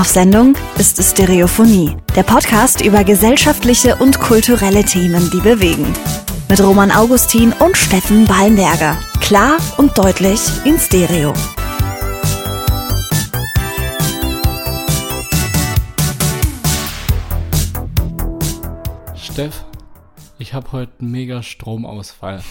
[0.00, 5.92] auf Sendung ist Stereophonie, der Podcast über gesellschaftliche und kulturelle Themen, die bewegen.
[6.48, 8.98] Mit Roman Augustin und Steffen Ballenberger.
[9.20, 11.34] Klar und deutlich in Stereo.
[19.16, 19.66] Steff,
[20.38, 22.42] ich habe heute einen mega Stromausfall.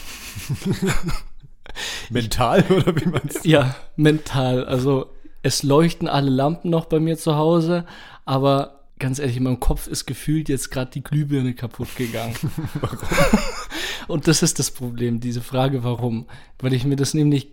[2.12, 3.50] Mental oder wie meinst du?
[3.50, 4.66] Ja, mental.
[4.66, 5.08] Also
[5.42, 7.86] es leuchten alle Lampen noch bei mir zu Hause,
[8.26, 12.36] aber ganz ehrlich, in meinem Kopf ist gefühlt jetzt gerade die Glühbirne kaputt gegangen.
[12.82, 13.00] warum?
[14.08, 16.26] Und das ist das Problem, diese Frage, warum?
[16.60, 17.50] Weil ich mir das nämlich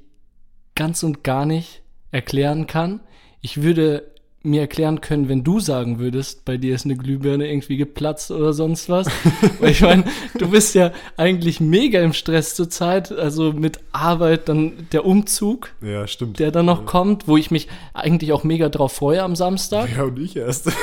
[0.74, 3.00] ganz und gar nicht erklären kann.
[3.40, 4.10] Ich würde
[4.46, 8.52] mir erklären können, wenn du sagen würdest, bei dir ist eine Glühbirne irgendwie geplatzt oder
[8.52, 9.09] sonst was.
[9.60, 10.04] Weil ich meine,
[10.38, 16.06] du bist ja eigentlich mega im Stress zurzeit, also mit Arbeit, dann der Umzug, Ja,
[16.06, 16.38] stimmt.
[16.38, 19.88] der dann noch kommt, wo ich mich eigentlich auch mega drauf freue am Samstag.
[19.96, 20.71] ja, und ich erst.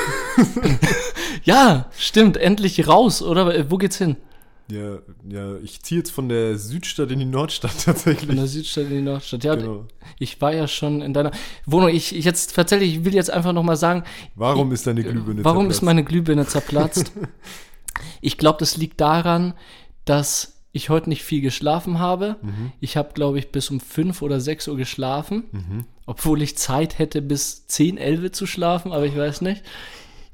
[1.44, 3.70] Ja, stimmt, endlich raus, oder?
[3.70, 4.16] Wo geht's hin?
[4.68, 4.98] Ja,
[5.28, 8.26] ja, ich ziehe jetzt von der Südstadt in die Nordstadt tatsächlich.
[8.26, 9.44] Von der Südstadt in die Nordstadt.
[9.44, 9.86] Ja, Genau.
[10.18, 11.32] ich war ja schon in deiner
[11.66, 11.90] Wohnung.
[11.90, 14.04] Ich, ich jetzt tatsächlich, ich will jetzt einfach nochmal sagen,
[14.34, 15.82] Warum ist deine Glühbirne Warum ist zerplatzt?
[15.82, 17.12] meine Glühbirne zerplatzt?
[18.20, 19.54] ich glaube, das liegt daran,
[20.04, 22.36] dass ich heute nicht viel geschlafen habe.
[22.42, 22.72] Mhm.
[22.80, 27.22] Ich habe, glaube ich, bis um 5 oder 6 Uhr geschlafen, obwohl ich Zeit hätte,
[27.22, 29.62] bis 10, 11 Uhr zu schlafen, aber ich weiß nicht.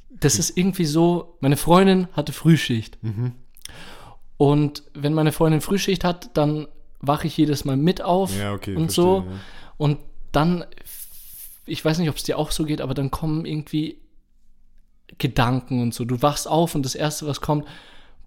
[0.08, 2.96] Das ist irgendwie so, meine Freundin hatte Frühschicht.
[3.02, 3.32] Mhm.
[4.40, 6.66] Und wenn meine Freundin Frühschicht hat, dann
[7.00, 9.24] wache ich jedes Mal mit auf Ja, okay, und verstehe, so.
[9.28, 9.36] ja.
[9.76, 9.98] Und
[10.32, 10.64] dann,
[11.66, 13.98] ich weiß nicht, ob es dir auch so geht, aber dann kommen irgendwie
[15.18, 16.06] Gedanken und so.
[16.06, 17.68] Du wachst auf und das Erste, was kommt,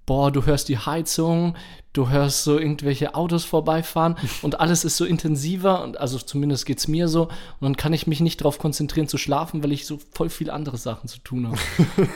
[0.05, 1.55] boah, du hörst die Heizung,
[1.93, 6.87] du hörst so irgendwelche Autos vorbeifahren und alles ist so intensiver und also zumindest geht's
[6.87, 9.99] mir so und dann kann ich mich nicht darauf konzentrieren zu schlafen, weil ich so
[10.11, 11.59] voll viel andere Sachen zu tun habe.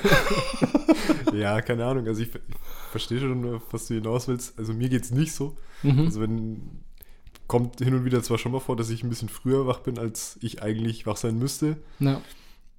[1.33, 2.07] Ja, keine Ahnung.
[2.07, 2.41] Also ich, ich
[2.91, 4.57] verstehe schon, was du hinaus willst.
[4.57, 5.55] Also mir geht's nicht so.
[5.83, 6.05] Mhm.
[6.05, 6.83] Also wenn
[7.47, 9.97] kommt hin und wieder zwar schon mal vor, dass ich ein bisschen früher wach bin,
[9.97, 11.77] als ich eigentlich wach sein müsste.
[11.99, 12.21] Ja.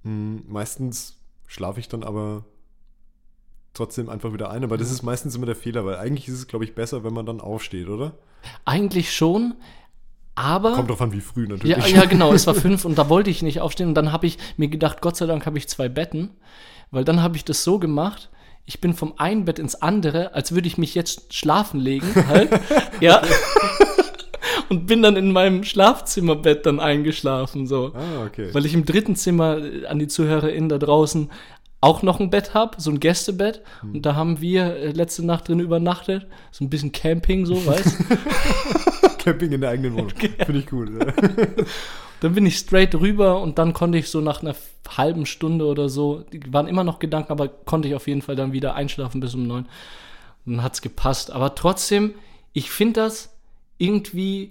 [0.03, 1.17] Hm, meistens
[1.47, 2.45] schlafe ich dann aber
[3.78, 4.65] trotzdem einfach wieder ein.
[4.65, 7.15] Aber das ist meistens immer der Fehler, weil eigentlich ist es, glaube ich, besser, wenn
[7.15, 8.12] man dann aufsteht, oder?
[8.65, 9.55] Eigentlich schon,
[10.39, 11.77] aber Kommt drauf an, wie früh natürlich.
[11.77, 13.88] Ja, ja, genau, es war fünf und da wollte ich nicht aufstehen.
[13.88, 16.31] Und dann habe ich mir gedacht, Gott sei Dank habe ich zwei Betten,
[16.93, 18.31] weil dann habe ich das so gemacht.
[18.65, 22.50] Ich bin vom einen Bett ins andere, als würde ich mich jetzt schlafen legen, halt.
[23.00, 23.21] ja.
[24.69, 27.93] und bin dann in meinem Schlafzimmerbett dann eingeschlafen, so.
[27.94, 28.50] Ah, okay.
[28.53, 31.31] Weil ich im dritten Zimmer an die ZuhörerInnen da draußen
[31.81, 33.62] auch noch ein Bett habe, so ein Gästebett.
[33.81, 33.94] Hm.
[33.94, 36.27] Und da haben wir äh, letzte Nacht drin übernachtet.
[36.50, 37.99] So ein bisschen Camping, so, weißt
[39.19, 40.11] Camping in der eigenen Wohnung.
[40.11, 40.91] Finde ich gut.
[40.91, 41.06] Ja.
[42.21, 44.56] Dann bin ich straight rüber und dann konnte ich so nach einer
[44.88, 48.34] halben Stunde oder so, die waren immer noch Gedanken, aber konnte ich auf jeden Fall
[48.34, 49.69] dann wieder einschlafen bis um neun.
[50.44, 51.31] Und dann hat's gepasst.
[51.31, 52.15] Aber trotzdem,
[52.53, 53.37] ich finde das
[53.77, 54.50] irgendwie,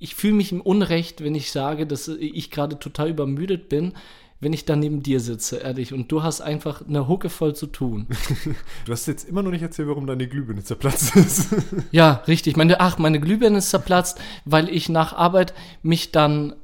[0.00, 3.92] ich fühle mich im Unrecht, wenn ich sage, dass ich gerade total übermüdet bin,
[4.40, 5.92] wenn ich da neben dir sitze, ehrlich.
[5.94, 8.06] Und du hast einfach eine Hucke voll zu tun.
[8.84, 11.48] Du hast jetzt immer noch nicht erzählt, warum deine Glühbirne zerplatzt ist.
[11.90, 12.56] Ja, richtig.
[12.56, 16.54] Meine, ach, meine Glühbirne ist zerplatzt, weil ich nach Arbeit mich dann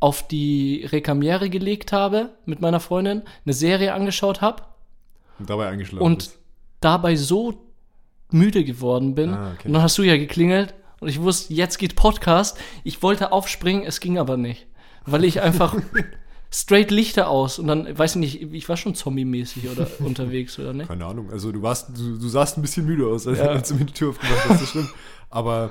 [0.00, 4.62] auf die Rekamiere gelegt habe mit meiner Freundin, eine Serie angeschaut habe
[5.38, 6.38] Und dabei eingeschlafen und bist.
[6.80, 7.54] dabei so
[8.30, 9.30] müde geworden bin.
[9.34, 9.68] Ah, okay.
[9.68, 12.58] Und dann hast du ja geklingelt und ich wusste, jetzt geht Podcast.
[12.84, 14.66] Ich wollte aufspringen, es ging aber nicht,
[15.06, 15.76] weil ich einfach
[16.52, 20.72] straight Lichter aus und dann, weiß ich nicht, ich war schon zombie-mäßig oder unterwegs oder
[20.72, 20.88] nicht.
[20.88, 21.30] Keine Ahnung.
[21.30, 23.46] Also du warst, du, du sahst ein bisschen müde aus, als, Ja.
[23.46, 24.90] als du mir die Tür aufgemacht hast, das stimmt.
[25.30, 25.70] Aber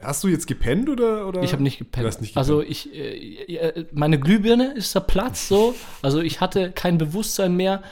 [0.00, 1.26] hast du jetzt gepennt oder?
[1.26, 1.42] oder?
[1.42, 2.04] Ich habe nicht gepennt.
[2.04, 5.74] Du hast nicht Also ich, äh, äh, meine Glühbirne ist zerplatzt so.
[6.02, 7.82] Also ich hatte kein Bewusstsein mehr,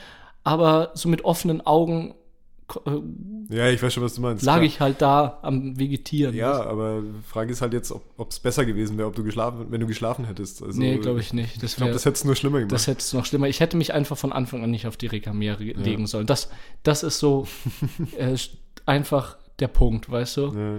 [0.43, 2.15] aber so mit offenen Augen
[3.49, 4.43] Ja, ich weiß schon, was du meinst.
[4.43, 4.63] lag klar.
[4.63, 6.35] ich halt da am Vegetieren.
[6.35, 9.67] Ja, aber die Frage ist halt jetzt, ob es besser gewesen wäre, ob du geschlafen,
[9.69, 10.63] wenn du geschlafen hättest.
[10.63, 11.61] Also, nee, glaube ich nicht.
[11.61, 12.71] Das, Ich glaube, das hätte es nur schlimmer gemacht.
[12.71, 13.47] das hätte es noch schlimmer.
[13.47, 16.25] Ich hätte mich einfach von Anfang an nicht auf die Rekamiere legen sollen.
[16.25, 16.49] Das,
[16.83, 17.47] das ist so
[18.17, 18.37] äh,
[18.85, 20.41] einfach der Punkt, weißt du?
[20.55, 20.75] ja.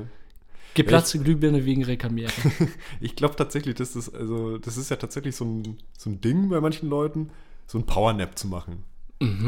[0.74, 2.32] Geplatzte Glühbirne wegen Rekamiere.
[3.00, 6.48] Ich glaube tatsächlich, dass das, also, das ist ja tatsächlich so ein, so ein Ding
[6.48, 7.30] bei manchen Leuten,
[7.68, 8.82] so ein Powernap zu machen.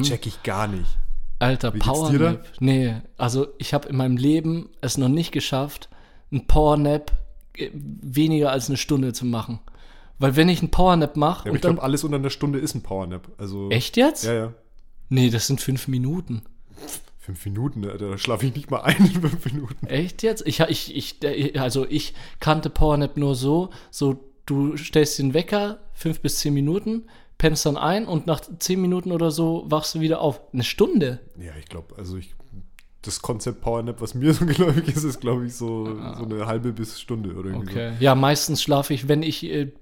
[0.02, 0.96] Check ich gar nicht.
[1.38, 1.84] Alter, Wie da?
[1.84, 2.46] Powernap.
[2.60, 5.88] Nee, also ich habe in meinem Leben es noch nicht geschafft,
[6.32, 7.12] ein Powernap
[7.56, 9.60] äh, weniger als eine Stunde zu machen.
[10.18, 12.82] Weil wenn ich einen Powernap mache Ja, ich glaube, alles unter einer Stunde ist ein
[12.82, 13.28] Powernap.
[13.38, 14.24] Also, echt jetzt?
[14.24, 14.54] Ja, ja.
[15.08, 16.42] Nee, das sind fünf Minuten.
[17.18, 19.86] Fünf Minuten, Alter, da schlafe ich nicht mal ein in fünf Minuten.
[19.86, 20.46] Echt jetzt?
[20.46, 25.80] Ich, ich, ich, äh, also ich kannte Powernap nur so, so du stellst den Wecker,
[25.92, 27.04] fünf bis zehn Minuten,
[27.38, 30.40] pennst dann ein und nach zehn Minuten oder so wachst du wieder auf.
[30.52, 31.20] Eine Stunde.
[31.38, 32.34] Ja, ich glaube, also ich,
[33.02, 35.84] das Konzept Powernap, was mir so geläufig ist, ist, glaube ich, so,
[36.16, 37.92] so eine halbe bis Stunde oder irgendwie Okay.
[38.00, 39.72] Ja, meistens schlafe ich, wenn ich äh,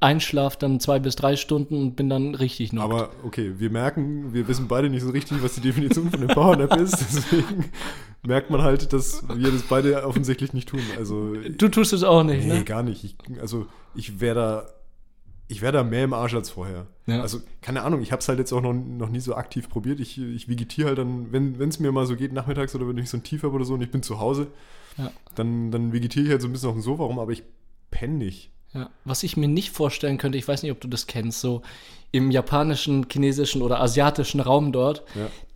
[0.00, 2.76] einschlafe, dann zwei bis drei Stunden und bin dann richtig so.
[2.76, 2.84] noch.
[2.84, 6.28] Aber okay, wir merken, wir wissen beide nicht so richtig, was die Definition von dem
[6.28, 6.96] Powernap ist.
[7.00, 7.66] Deswegen
[8.26, 10.80] merkt man halt, dass wir das beide offensichtlich nicht tun.
[10.96, 12.64] Also Du tust es auch nicht, Nee, ne?
[12.64, 13.04] gar nicht.
[13.04, 14.66] Ich, also ich wäre da,
[15.48, 16.86] ich wäre da mehr im Arsch als vorher.
[17.06, 17.22] Ja.
[17.22, 19.98] Also keine Ahnung, ich habe es halt jetzt auch noch, noch nie so aktiv probiert.
[20.00, 23.08] Ich, ich vegetiere halt dann, wenn es mir mal so geht nachmittags oder wenn ich
[23.08, 24.48] so ein Tief habe oder so und ich bin zu Hause,
[24.98, 25.10] Ja.
[25.34, 27.42] dann, dann vegetiere ich halt so ein bisschen auf dem Sofa rum, aber ich
[27.90, 28.50] penne nicht.
[28.74, 28.90] Ja.
[29.06, 31.62] Was ich mir nicht vorstellen könnte, ich weiß nicht, ob du das kennst, so
[32.12, 35.04] im japanischen, chinesischen oder asiatischen Raum dort,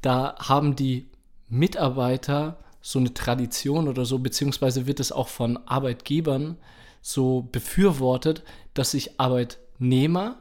[0.01, 1.07] da haben die
[1.49, 6.57] Mitarbeiter so eine Tradition oder so, beziehungsweise wird es auch von Arbeitgebern
[7.01, 8.43] so befürwortet,
[8.75, 9.21] dass sich
[9.83, 10.37] Arbeitnehmer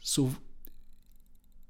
[0.00, 0.34] so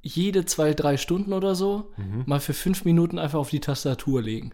[0.05, 1.93] jede zwei, drei Stunden oder so
[2.27, 4.53] mal für fünf Minuten einfach auf die Tastatur legen.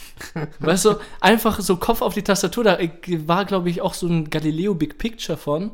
[0.60, 2.64] weißt du, einfach so Kopf auf die Tastatur.
[2.64, 2.78] Da
[3.26, 5.72] war, glaube ich, auch so ein Galileo Big Picture von,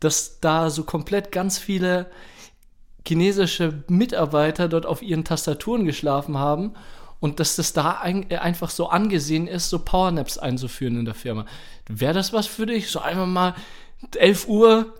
[0.00, 2.06] dass da so komplett ganz viele
[3.06, 6.72] chinesische Mitarbeiter dort auf ihren Tastaturen geschlafen haben
[7.20, 11.14] und dass das da ein, äh, einfach so angesehen ist, so Powernaps einzuführen in der
[11.14, 11.44] Firma.
[11.88, 12.90] Wäre das was für dich?
[12.90, 13.54] So einfach mal
[14.16, 14.94] 11 Uhr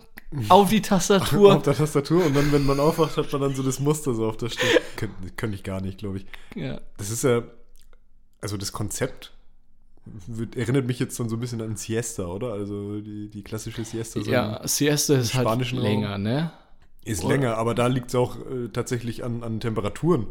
[0.49, 1.57] auf die Tastatur.
[1.57, 4.27] Auf der Tastatur und dann, wenn man aufwacht, hat man dann so das Muster so
[4.27, 4.69] auf der Stirn.
[4.97, 6.27] Könnte könnt ich gar nicht, glaube ich.
[6.55, 6.81] ja.
[6.97, 7.43] Das ist ja,
[8.41, 9.33] also das Konzept
[10.27, 12.53] wird, erinnert mich jetzt dann so ein bisschen an Siesta, oder?
[12.53, 14.21] Also die, die klassische Siesta.
[14.21, 15.87] so ja, Siesta ist halt spanischen Raum.
[15.87, 16.53] länger, ne?
[17.05, 17.35] Ist Oder?
[17.35, 20.27] länger, aber da liegt es auch äh, tatsächlich an, an Temperaturen.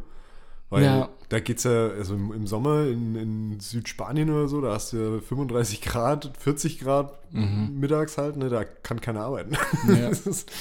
[0.70, 1.10] Weil Ja.
[1.30, 4.98] da geht es ja, also im, Sommer in, in Südspanien oder so, da hast du
[4.98, 9.56] ja 35 Grad, 40 Grad mittags halt, ne, da kann keiner arbeiten.
[9.84, 9.96] Mhm.
[9.96, 10.10] Ja.
[10.10, 10.52] Ist-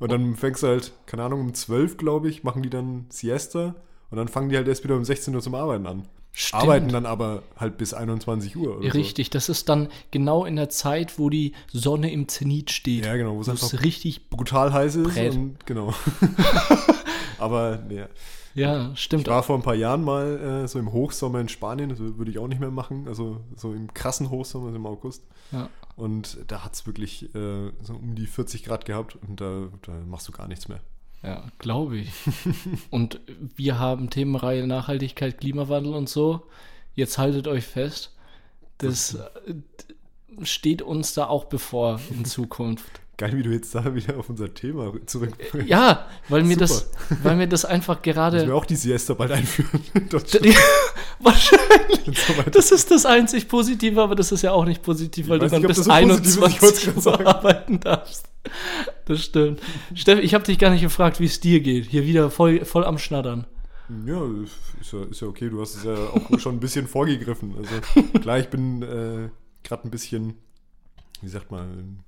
[0.00, 3.74] und dann fängst du halt, keine Ahnung, um 12, glaube ich, machen die dann Siesta
[4.10, 6.08] und dann fangen die halt erst wieder um 16 Uhr zum Arbeiten an.
[6.32, 6.62] Stimmt.
[6.62, 10.68] Arbeiten dann aber halt bis 21 Uhr oder Richtig, das ist dann genau in der
[10.68, 13.06] Zeit, wo die Sonne im Zenit steht.
[13.06, 14.20] Ja, genau, wo es richtig.
[14.30, 14.36] so.
[14.36, 15.92] Brutal heiß ist und genau.
[17.38, 18.04] aber nee,
[18.58, 19.22] Ja, stimmt.
[19.22, 22.30] Ich war vor ein paar Jahren mal äh, so im Hochsommer in Spanien, das würde
[22.30, 25.24] ich auch nicht mehr machen, also so im krassen Hochsommer also im August.
[25.52, 25.70] Ja.
[25.96, 29.92] Und da hat es wirklich äh, so um die 40 Grad gehabt und da, da
[30.06, 30.80] machst du gar nichts mehr.
[31.22, 32.10] Ja, glaube ich.
[32.90, 33.20] und
[33.56, 36.46] wir haben Themenreihe Nachhaltigkeit, Klimawandel und so.
[36.94, 38.14] Jetzt haltet euch fest.
[38.78, 39.54] Das äh,
[40.42, 43.00] steht uns da auch bevor in Zukunft.
[43.18, 45.32] Geil, wie du jetzt da wieder auf unser Thema zurück.
[45.66, 46.60] Ja, weil mir, Super.
[46.60, 46.90] das,
[47.24, 48.54] weil mir das einfach Müssen wir gerade.
[48.54, 49.80] auch die Siesta bald einführen.
[51.18, 52.52] Wahrscheinlich.
[52.52, 55.50] Das ist das einzig Positive, aber das ist ja auch nicht positiv, weil Ich du
[55.50, 58.28] dann nicht, bis das so positiv ist, ich wollt's 21 gerade Uhr arbeiten darfst.
[59.06, 59.60] Das stimmt.
[59.94, 61.86] Steff, ich habe dich gar nicht gefragt, wie es dir geht.
[61.86, 63.46] Hier wieder voll, voll am Schnattern.
[64.06, 64.22] Ja,
[64.80, 67.54] ist ja, ist ja okay, du hast es ja auch schon ein bisschen vorgegriffen.
[67.58, 69.28] Also klar, ich bin äh,
[69.64, 70.34] gerade ein bisschen,
[71.20, 72.04] wie sagt man,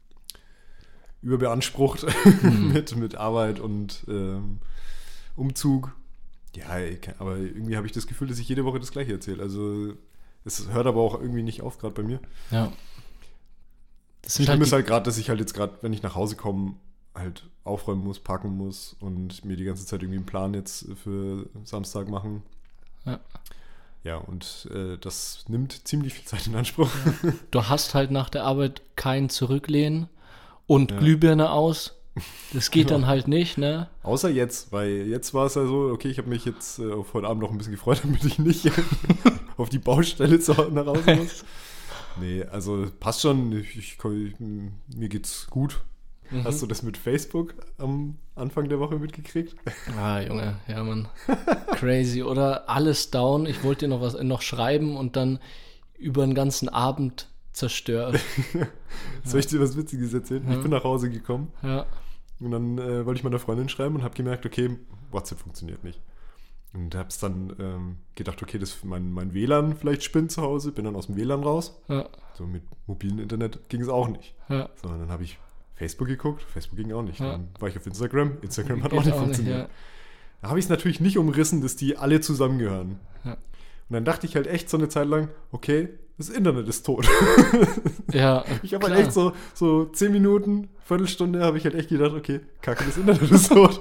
[1.23, 2.07] überbeansprucht
[2.43, 4.59] mit, mit Arbeit und ähm,
[5.37, 5.95] Umzug.
[6.57, 6.67] Ja,
[7.19, 9.43] aber irgendwie habe ich das Gefühl, dass ich jede Woche das gleiche erzähle.
[9.43, 9.95] Also
[10.45, 12.21] es hört aber auch irgendwie nicht auf, gerade bei mir.
[12.51, 12.73] Ja.
[14.23, 16.37] Das Schlimm halt ist halt gerade, dass ich halt jetzt gerade, wenn ich nach Hause
[16.37, 16.75] komme,
[17.15, 21.49] halt aufräumen muss, packen muss und mir die ganze Zeit irgendwie einen Plan jetzt für
[21.65, 22.43] Samstag machen.
[23.05, 23.21] Ja.
[24.03, 26.91] Ja, und äh, das nimmt ziemlich viel Zeit in Anspruch.
[27.51, 30.09] du hast halt nach der Arbeit kein Zurücklehnen
[30.71, 30.99] und Ja.
[30.99, 31.97] Glühbirne aus.
[32.53, 33.89] Das geht dann halt nicht, ne?
[34.05, 37.13] Außer jetzt, weil jetzt war es ja so, okay, ich habe mich jetzt äh, auf
[37.13, 38.71] heute Abend noch ein bisschen gefreut, damit ich nicht
[39.57, 41.45] auf die Baustelle zu, nach Hause muss.
[42.21, 43.53] Nee, also passt schon.
[43.53, 45.81] Ich, ich, ich, mir geht's gut.
[46.31, 46.43] Mhm.
[46.43, 49.55] Hast du das mit Facebook am Anfang der Woche mitgekriegt?
[49.97, 51.09] Ah, Junge, ja, Mann.
[51.77, 52.69] Crazy, oder?
[52.69, 53.47] Alles down.
[53.47, 55.39] Ich wollte dir noch was noch schreiben und dann
[55.99, 58.19] über den ganzen Abend zerstört.
[59.25, 60.51] Soll ich dir was Witziges erzählen?
[60.51, 61.87] Ich bin nach Hause gekommen Ja.
[62.41, 64.77] und dann äh, wollte ich meiner Freundin schreiben und habe gemerkt, okay,
[65.11, 66.01] WhatsApp funktioniert nicht.
[66.73, 70.85] Und hab's dann ähm, gedacht, okay, das mein, mein WLAN vielleicht spinnt zu Hause, bin
[70.85, 71.81] dann aus dem WLAN raus.
[71.89, 72.09] Ja.
[72.35, 74.35] So mit mobilem Internet ging es auch nicht.
[74.49, 74.69] Ja.
[74.81, 75.39] So, und dann habe ich
[75.75, 77.19] Facebook geguckt, Facebook ging auch nicht.
[77.19, 77.33] Ja.
[77.33, 79.59] Dann war ich auf Instagram, Instagram hat Geht auch nicht funktioniert.
[79.59, 79.69] ja.
[80.43, 83.01] Da habe ich es natürlich nicht umrissen, dass die alle zusammengehören.
[83.25, 83.33] Ja.
[83.33, 83.39] Und
[83.95, 85.89] dann dachte ich halt echt so eine Zeit lang, okay,
[86.21, 87.07] das Internet ist tot.
[88.13, 92.13] Ja, Ich habe halt echt so, so zehn Minuten, Viertelstunde habe ich halt echt gedacht,
[92.13, 93.81] okay, kacke, das Internet ist tot.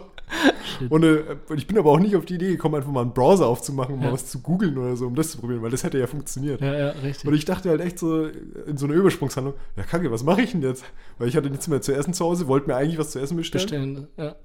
[0.89, 1.23] Und äh,
[1.55, 4.01] ich bin aber auch nicht auf die Idee gekommen, einfach mal einen Browser aufzumachen, um
[4.01, 4.07] Ja.
[4.07, 6.61] mal was zu googeln oder so, um das zu probieren, weil das hätte ja funktioniert.
[6.61, 7.27] Ja, ja, richtig.
[7.27, 8.25] Und ich dachte halt echt so
[8.67, 10.83] in so einer Übersprungshandlung, ja kacke, was mache ich denn jetzt?
[11.17, 13.35] Weil ich hatte nichts mehr zu essen zu Hause, wollte mir eigentlich was zu essen
[13.37, 13.63] bestellen.
[13.65, 14.07] bestellen.
[14.17, 14.35] Ja.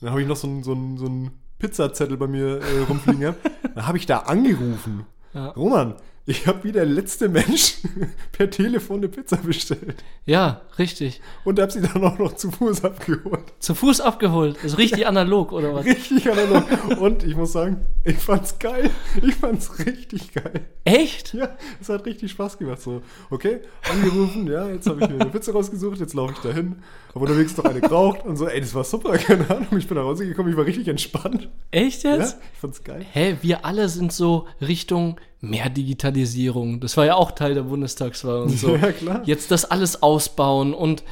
[0.00, 3.38] Dann habe ich noch so einen so so einen Pizzazettel bei mir äh, rumfliegen gehabt.
[3.74, 5.04] Dann habe ich da angerufen.
[5.34, 5.48] Ja.
[5.50, 5.94] Roman,
[6.24, 7.78] ich habe wie der letzte Mensch
[8.32, 10.02] per Telefon eine Pizza bestellt.
[10.24, 11.20] ja, richtig.
[11.44, 13.52] Und habe sie dann auch noch zu Fuß abgeholt.
[13.58, 14.56] Zu Fuß abgeholt.
[14.62, 15.84] Also richtig analog, oder was?
[15.84, 16.64] Richtig analog.
[17.00, 18.90] Und ich muss sagen, ich fand's geil.
[19.20, 20.66] Ich fand's richtig geil.
[20.84, 21.34] Echt?
[21.34, 22.80] Ja, es hat richtig Spaß gemacht.
[22.80, 23.60] So, okay,
[23.90, 26.76] angerufen, ja, jetzt habe ich mir eine Pizza rausgesucht, jetzt laufe ich dahin.
[27.14, 29.76] Habe unterwegs noch eine geraucht und so, ey, das war super, keine Ahnung.
[29.76, 31.48] Ich bin nach Hause gekommen, ich war richtig entspannt.
[31.72, 32.36] Echt Ja, jetzt?
[32.52, 33.04] ich fand's geil.
[33.12, 36.80] Hä, wir alle sind so Richtung mehr Digitalisierung.
[36.80, 38.76] Das war ja auch Teil der Bundestagswahl und so.
[38.82, 39.22] Ja, klar.
[39.26, 41.02] Jetzt das alles ausbauen und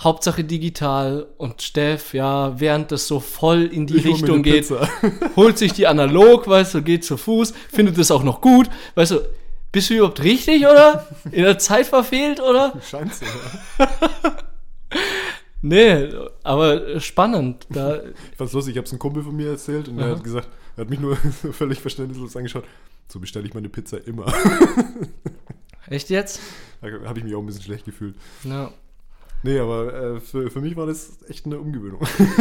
[0.00, 4.70] Hauptsache digital und Steff, ja, während das so voll in die Ich Richtung geht,
[5.36, 9.12] holt sich die analog, weißt du, geht zu Fuß, findet es auch noch gut, weißt
[9.12, 9.20] du,
[9.72, 11.06] bist du überhaupt richtig, oder?
[11.32, 12.74] In der Zeit verfehlt, oder?
[12.88, 13.88] Scheint so, ja.
[15.60, 16.08] Nee,
[16.44, 17.66] aber spannend.
[17.68, 17.96] Da,
[18.30, 20.82] Ich fand's lustig, ich hab's einem Kumpel von mir erzählt und er hat gesagt, er
[20.82, 21.16] hat mich nur
[21.52, 22.64] völlig verständnislos angeschaut.
[23.08, 24.32] So bestelle ich meine Pizza immer.
[25.88, 26.40] echt jetzt?
[26.80, 28.14] Da habe ich mich auch ein bisschen schlecht gefühlt.
[28.44, 28.70] Ja.
[29.42, 32.00] Nee, aber äh, für, für mich war das echt eine Umgewöhnung.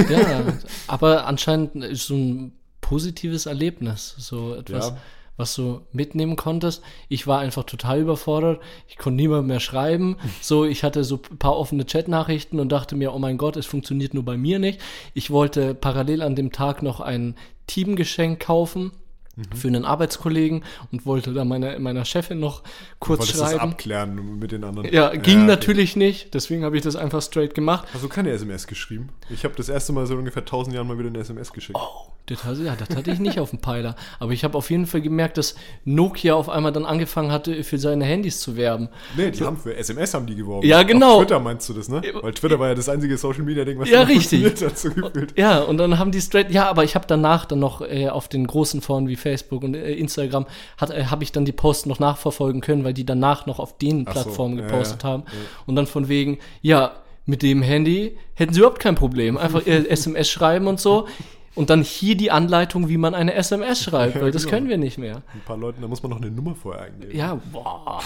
[0.09, 0.53] Ja,
[0.87, 4.97] aber anscheinend ist so ein positives Erlebnis, so etwas, Ja.
[5.37, 6.83] Was du mitnehmen konntest.
[7.07, 8.61] Ich war einfach total überfordert.
[8.87, 10.17] Ich konnte niemand mehr schreiben.
[10.41, 13.65] So, ich hatte so ein paar offene Chatnachrichten und dachte mir, oh mein Gott, es
[13.65, 14.81] funktioniert nur bei mir nicht.
[15.13, 17.35] Ich wollte parallel an dem Tag noch ein
[17.67, 18.91] Teamgeschenk kaufen.
[19.37, 19.55] Mhm.
[19.55, 22.63] Für einen Arbeitskollegen und wollte da meiner, meiner Chefin noch
[22.99, 23.71] kurz Wolltest das schreiben.
[23.71, 24.91] abklären mit den anderen.
[24.91, 25.45] Ja, ging okay.
[25.47, 27.87] natürlich nicht, deswegen habe ich das einfach straight gemacht.
[27.93, 29.09] Hast du keine SMS geschrieben?
[29.29, 31.77] Ich habe das erste Mal seit ungefähr 1000 Jahren mal wieder eine SMS geschickt.
[31.79, 33.95] Oh, das, hatte- ja, das hatte ich nicht auf dem Peiler.
[34.19, 37.77] Aber ich habe auf jeden Fall gemerkt, dass Nokia auf einmal dann angefangen hatte, für
[37.77, 38.89] seine Handys zu werben.
[39.15, 40.65] Nee, die haben für SMS haben die geworben.
[40.67, 41.17] Ja, genau.
[41.17, 42.01] Auf Twitter meinst du das, ne?
[42.21, 44.41] Weil Twitter war ja das einzige Social Media Ding, was Ja, richtig.
[44.43, 45.37] funktioniert hat, so gefühlt.
[45.37, 48.27] Ja, und dann haben die straight, ja, aber ich habe danach dann noch äh, auf
[48.27, 49.26] den großen Foren wie Facebook
[49.63, 50.45] und äh, Instagram,
[50.81, 54.05] äh, habe ich dann die Posts noch nachverfolgen können, weil die danach noch auf den
[54.07, 55.23] Ach so, Plattformen ja, gepostet ja, haben.
[55.65, 56.93] Und dann von wegen, ja,
[57.25, 59.37] mit dem Handy hätten sie überhaupt kein Problem.
[59.37, 61.07] Einfach SMS schreiben und so.
[61.55, 64.55] Und dann hier die Anleitung, wie man eine SMS schreibt, Ja, weil das genau.
[64.55, 65.23] können wir nicht mehr.
[65.33, 67.17] Ein paar Leuten, da muss man noch eine Nummer vorher eingeben.
[67.17, 67.99] Ja, boah.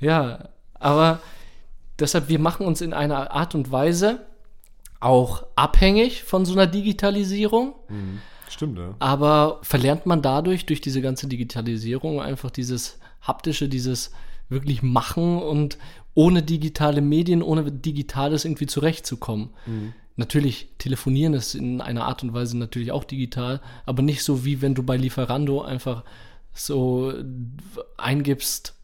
[0.00, 1.20] ja, aber
[1.98, 4.26] deshalb, wir machen uns in einer Art und Weise
[5.00, 7.74] auch abhängig von so einer Digitalisierung,
[8.48, 8.94] Stimmt, ja.
[8.98, 14.12] aber verlernt man dadurch, durch diese ganze Digitalisierung, einfach dieses haptische, dieses
[14.48, 15.78] wirklich machen und
[16.14, 19.50] ohne digitale Medien, ohne Digitales irgendwie zurechtzukommen.
[20.16, 24.60] Natürlich, telefonieren ist in einer Art und Weise natürlich auch digital, aber nicht so wie
[24.60, 26.02] wenn du bei Lieferando einfach
[26.52, 27.12] so
[27.96, 28.74] eingibst,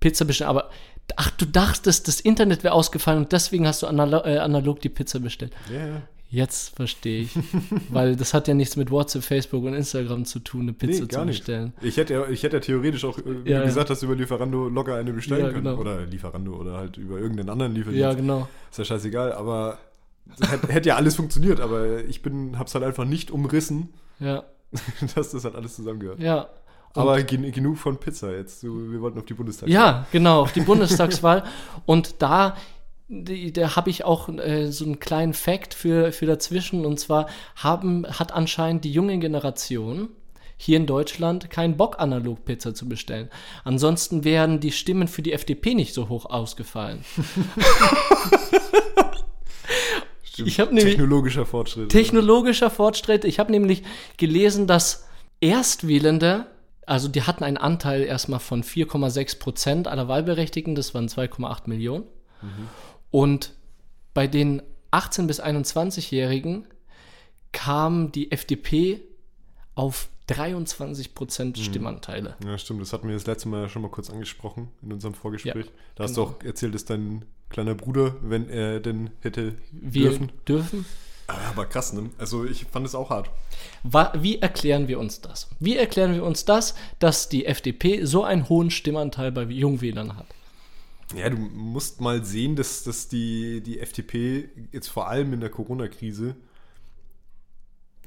[0.00, 0.70] Pizza bestellen, aber
[1.16, 4.88] ach, du dachtest, das Internet wäre ausgefallen und deswegen hast du analo äh, analog die
[4.88, 5.52] Pizza bestellt.
[5.70, 6.02] Ja, ja.
[6.34, 7.38] Jetzt verstehe ich.
[7.90, 11.08] Weil das hat ja nichts mit WhatsApp, Facebook und Instagram zu tun, eine Pizza Nee,
[11.08, 11.40] zu gar nicht.
[11.40, 11.74] bestellen.
[11.82, 14.68] Ich hätte, ja- ich hätte ja theoretisch auch, äh, wie Ja, gesagt hast, über Lieferando
[14.70, 15.64] locker eine bestellen Ja, können.
[15.64, 15.76] genau.
[15.76, 18.00] Oder Lieferando oder halt über irgendeinen anderen Lieferdienst.
[18.02, 18.48] Ja, genau.
[18.70, 19.76] Ist ja scheißegal, aber
[20.40, 24.44] hätte, hätte ja alles funktioniert, aber ich bin, hab's halt einfach nicht umrissen, Ja,
[25.14, 26.18] dass das halt alles zusammengehört.
[26.18, 26.48] ja.
[26.94, 28.62] aber gen genug von Pizza jetzt.
[28.64, 29.68] Wir wollten auf die Bundestag.
[29.68, 31.44] Ja, genau, auf die Bundestagswahl.
[31.86, 32.56] Und da,
[33.08, 36.86] die, da habe ich auch äh, so einen kleinen Fact für, für dazwischen.
[36.86, 40.08] Und zwar haben, hat anscheinend die junge Generation
[40.56, 43.28] hier in Deutschland keinen Bock, analog Pizza zu bestellen.
[43.64, 47.04] Ansonsten wären die Stimmen für die FDP nicht so hoch ausgefallen.
[50.44, 51.90] Ich nämlich- Technologischer Fortschritt.
[51.90, 53.24] Technologischer Fortschritt.
[53.24, 53.82] Ich habe nämlich
[54.16, 55.06] gelesen, dass
[55.40, 56.46] Erstwählende,
[56.86, 62.04] also die hatten einen Anteil erstmal von 4,6 Prozent aller Wahlberechtigten, das waren 2,8 Millionen.
[63.12, 63.52] Und
[64.14, 66.66] bei den 18- bis 21-Jährigen
[67.52, 69.00] kam die FDP
[69.76, 72.36] auf 23 Prozent Stimmanteile.
[72.44, 72.80] Ja, stimmt.
[72.80, 75.66] Das hatten wir das letzte Mal schon mal kurz angesprochen in unserem Vorgespräch.
[75.66, 76.28] Ja, da hast genau.
[76.28, 80.32] du auch erzählt, dass dein kleiner Bruder, wenn er denn hätte Wir dürfen.
[80.48, 80.86] dürfen.
[81.26, 82.10] Ah, Aber krass, ne?
[82.18, 83.30] Also ich fand es auch hart.
[84.14, 85.48] Wie erklären wir uns das?
[85.60, 90.26] Wie erklären wir uns das, dass die FDP so einen hohen Stimmanteil bei Jungwählern hat?
[91.16, 95.50] Ja, du musst mal sehen, dass, dass die, die FDP jetzt vor allem in der
[95.50, 96.36] Corona-Krise,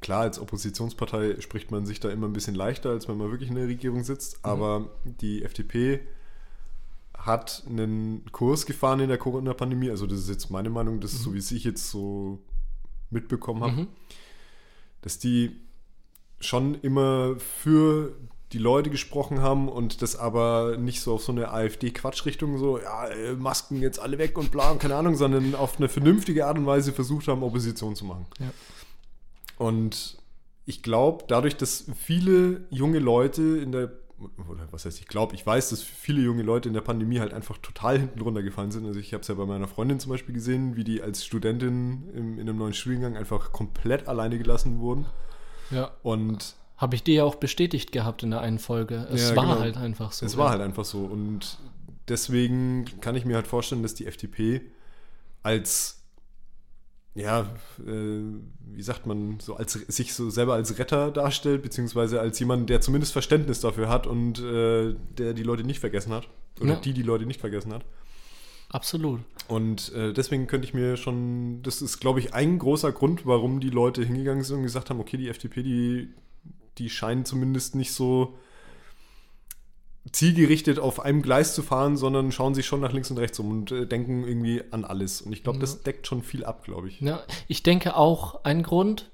[0.01, 3.49] klar, als Oppositionspartei spricht man sich da immer ein bisschen leichter, als wenn man wirklich
[3.49, 4.89] in der Regierung sitzt, aber
[5.21, 6.01] die FDP
[7.17, 11.23] hat einen Kurs gefahren in der Corona-Pandemie, also das ist jetzt meine Meinung, das ist
[11.23, 12.39] so, wie es ich jetzt so
[13.09, 13.87] mitbekommen habe, Mhm.
[15.01, 15.55] dass die
[16.39, 18.15] schon immer für
[18.55, 23.07] die Leute gesprochen haben und das aber nicht so auf so eine AfD-Quatschrichtung, so, ja,
[23.07, 26.57] äh, Masken jetzt alle weg und bla und keine Ahnung, sondern auf eine vernünftige Art
[26.57, 28.25] und Weise versucht haben, Opposition zu machen.
[28.39, 28.51] Ja.
[29.57, 30.17] Und
[30.65, 33.91] ich glaube, dadurch, dass viele junge Leute in der,
[34.49, 37.33] oder was heißt ich glaube, ich weiß, dass viele junge Leute in der Pandemie halt
[37.33, 38.85] einfach total hinten runtergefallen sind.
[38.85, 42.09] Also ich habe es ja bei meiner Freundin zum Beispiel gesehen, wie die als Studentin
[42.13, 45.07] im, in einem neuen Studiengang einfach komplett alleine gelassen wurden.
[45.71, 45.91] Ja.
[46.03, 49.07] Und Habe ich dir ja auch bestätigt gehabt in der einen Folge.
[49.11, 49.59] Es Ja, war genau.
[49.59, 50.25] halt einfach so.
[50.25, 50.39] Es ja.
[50.39, 50.99] war halt einfach so.
[51.05, 51.57] Und
[52.09, 54.61] deswegen kann ich mir halt vorstellen, dass die FDP
[55.41, 56.03] als,
[57.13, 57.41] ja,
[57.85, 58.21] äh,
[58.73, 62.81] wie sagt man, so als sich so selber als Retter darstellt, beziehungsweise als jemand, der
[62.81, 66.27] zumindest Verständnis dafür hat und äh, der die Leute nicht vergessen hat.
[66.59, 66.79] Oder Ja.
[66.79, 67.85] die die Leute nicht vergessen hat.
[68.69, 69.21] Absolut.
[69.47, 73.59] Und äh, deswegen könnte ich mir schon, das ist, glaube ich, ein großer Grund, warum
[73.61, 76.09] die Leute hingegangen sind und gesagt haben, okay, die FDP, die,
[76.77, 78.37] die scheinen zumindest nicht so
[80.11, 83.49] zielgerichtet auf einem Gleis zu fahren, sondern schauen sich schon nach links und rechts um
[83.51, 85.21] und äh, denken irgendwie an alles.
[85.21, 87.01] Und ich glaube, das deckt schon viel ab, glaube ich.
[87.01, 89.09] Ja, ich denke auch ein Grund,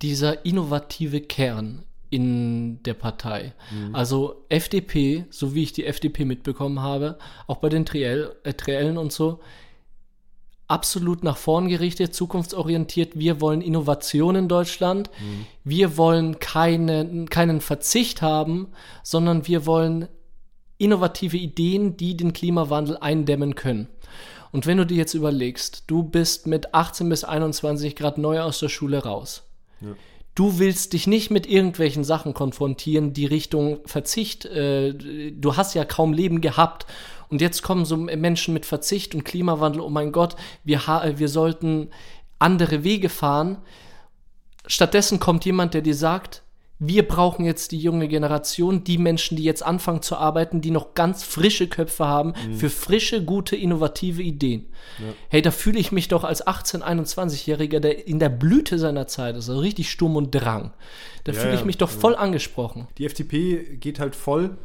[0.00, 3.52] dieser innovative Kern in der Partei.
[3.92, 8.96] Also FDP, so wie ich die FDP mitbekommen habe, auch bei den Triell, äh, Triellen
[8.96, 9.40] und so,
[10.68, 13.18] absolut nach vorn gerichtet, zukunftsorientiert.
[13.18, 15.10] Wir wollen Innovation in Deutschland.
[15.64, 18.68] Wir wollen keine, keinen Verzicht haben,
[19.02, 20.08] sondern wir wollen
[20.76, 23.88] innovative Ideen, die den Klimawandel eindämmen können.
[24.52, 28.60] Und wenn du dir jetzt überlegst, du bist mit 18 bis 21 Grad neu aus
[28.60, 29.44] der Schule raus.
[30.34, 34.94] Du willst dich nicht mit irgendwelchen Sachen konfrontieren, die Richtung Verzicht, äh,
[35.32, 36.86] du hast ja kaum Leben gehabt.
[37.28, 41.28] Und jetzt kommen so Menschen mit Verzicht und Klimawandel, oh mein Gott, wir, ha wir
[41.28, 41.90] sollten
[42.38, 43.58] andere Wege fahren.
[44.66, 46.42] Stattdessen kommt jemand, der dir sagt,
[46.80, 50.94] wir brauchen jetzt die junge Generation, die Menschen, die jetzt anfangen zu arbeiten, die noch
[50.94, 54.66] ganz frische Köpfe haben für frische, gute, innovative Ideen.
[55.28, 59.34] Hey, da fühle ich mich doch als 18-, 21-Jähriger, der in der Blüte seiner Zeit
[59.34, 60.72] ist, also richtig Sturm und Drang.
[61.24, 62.86] Da Ja, fühle ich ja, mich doch voll angesprochen.
[62.98, 64.56] Die FDP geht halt voll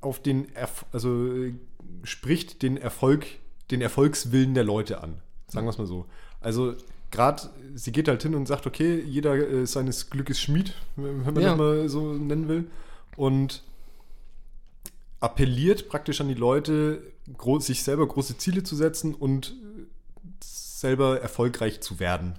[0.00, 1.54] auf den, Erf also äh,
[2.02, 3.26] spricht den Erfolg,
[3.70, 5.14] den Erfolgswillen der Leute an.
[5.48, 6.06] Sagen wir es mal so.
[6.40, 6.74] Also
[7.10, 7.42] gerade,
[7.74, 11.50] sie geht halt hin und sagt, okay, jeder äh, seines Glückes Schmied, wenn man Ja.
[11.50, 12.66] das mal so nennen will.
[13.16, 13.62] Und
[15.20, 17.02] appelliert praktisch an die Leute,
[17.36, 19.54] gro- sich selber große Ziele zu setzen und
[20.42, 22.34] selber erfolgreich zu werden.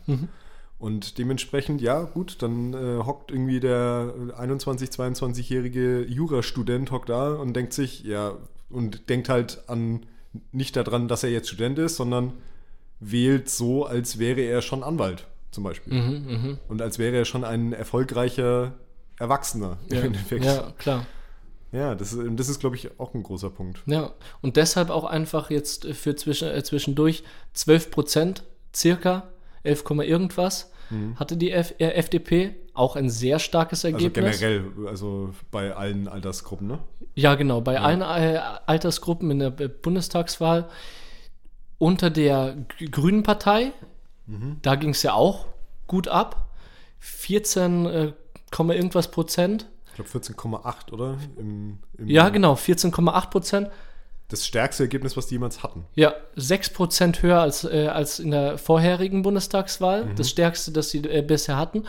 [0.80, 7.56] Und dementsprechend, ja, gut, dann äh, hockt irgendwie der 21-, 22-jährige Jurastudent hockt da und
[7.56, 8.34] denkt sich, ja,
[8.70, 10.06] und denkt halt an
[10.52, 12.34] nicht daran, dass er jetzt Student ist, sondern
[13.00, 15.94] wählt so, als wäre er schon Anwalt, zum Beispiel.
[15.94, 18.74] Mhm, Und als wäre er schon ein erfolgreicher
[19.18, 20.46] Erwachsener im Ja, Endeffekt.
[20.46, 21.08] ja klar.
[21.72, 23.82] Ja, das ist, das ist, glaube ich, auch ein großer Punkt.
[23.88, 28.44] Ja, und deshalb auch einfach jetzt äh, für zwischen, äh, zwischendurch 12 Prozent,
[28.76, 29.28] circa
[29.68, 30.72] 11, Komma irgendwas,
[31.18, 32.56] hatte die F äh, FDP.
[32.74, 34.40] Auch ein sehr starkes Also Ergebnis.
[34.40, 36.80] generell, also bei allen Altersgruppen, ne?
[37.16, 37.60] Ja, genau.
[37.62, 40.70] Bei allen äh, Altersgruppen in der Bundestagswahl
[41.80, 42.56] unter der
[42.92, 43.72] Grünen Partei,
[44.62, 45.46] da ging es ja auch
[45.88, 46.46] gut ab.
[47.00, 48.14] 14, äh,
[48.52, 49.68] Komma irgendwas Prozent.
[49.88, 51.18] Ich glaube 14,8, oder?
[51.38, 53.70] Im, im, Ja, genau, 14,8 Prozent.
[54.30, 55.86] Das stärkste Ergebnis, was die jemals hatten.
[55.96, 60.14] Ja, 6% höher als, äh, als in der vorherigen Bundestagswahl.
[60.16, 61.86] Das stärkste, das sie äh, bisher hatten.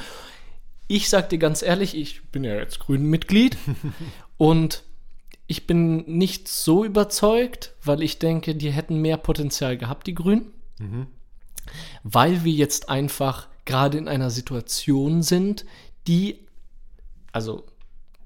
[0.86, 3.58] Ich sag dir ganz ehrlich, ich bin ja jetzt Grünen-Mitglied
[4.36, 4.84] und
[5.48, 10.52] ich bin nicht so überzeugt, weil ich denke, die hätten mehr Potenzial gehabt, die Grünen.
[12.02, 15.64] Weil wir jetzt einfach gerade in einer Situation sind,
[16.06, 16.46] die,
[17.32, 17.66] also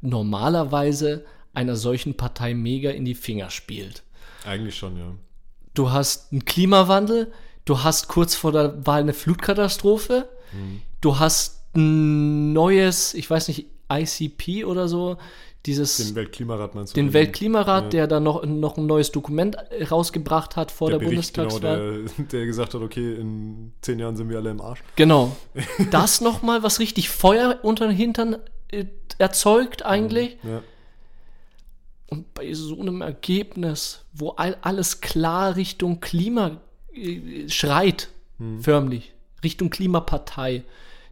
[0.00, 4.02] normalerweise einer solchen Partei mega in die Finger spielt.
[4.44, 5.12] Eigentlich schon, ja.
[5.74, 7.32] Du hast einen Klimawandel,
[7.64, 10.28] du hast kurz vor der Wahl eine Flutkatastrophe,
[11.00, 15.16] du hast ein neues, ich weiß nicht, ICP oder so,
[15.64, 17.12] dieses, Den den, Weltklimarat meinst du?
[17.12, 17.90] Weltklimarat, Ja.
[17.90, 21.48] der da noch, noch ein neues Dokument äh, rausgebracht hat vor der, der, Bericht, genau,
[21.48, 22.04] Bundestagswahl.
[22.18, 24.82] der, der gesagt hat, okay, in zehn Jahren sind wir alle im Arsch.
[24.96, 25.36] Genau.
[25.90, 28.36] Das nochmal, was richtig Feuer unter den Hintern
[28.72, 28.86] äh,
[29.18, 30.36] erzeugt eigentlich.
[30.42, 30.62] Ja.
[32.12, 36.60] Und bei so einem Ergebnis, wo all, alles klar Richtung Klima
[36.92, 38.10] äh, schreit,
[38.60, 40.62] förmlich, Richtung Klimapartei,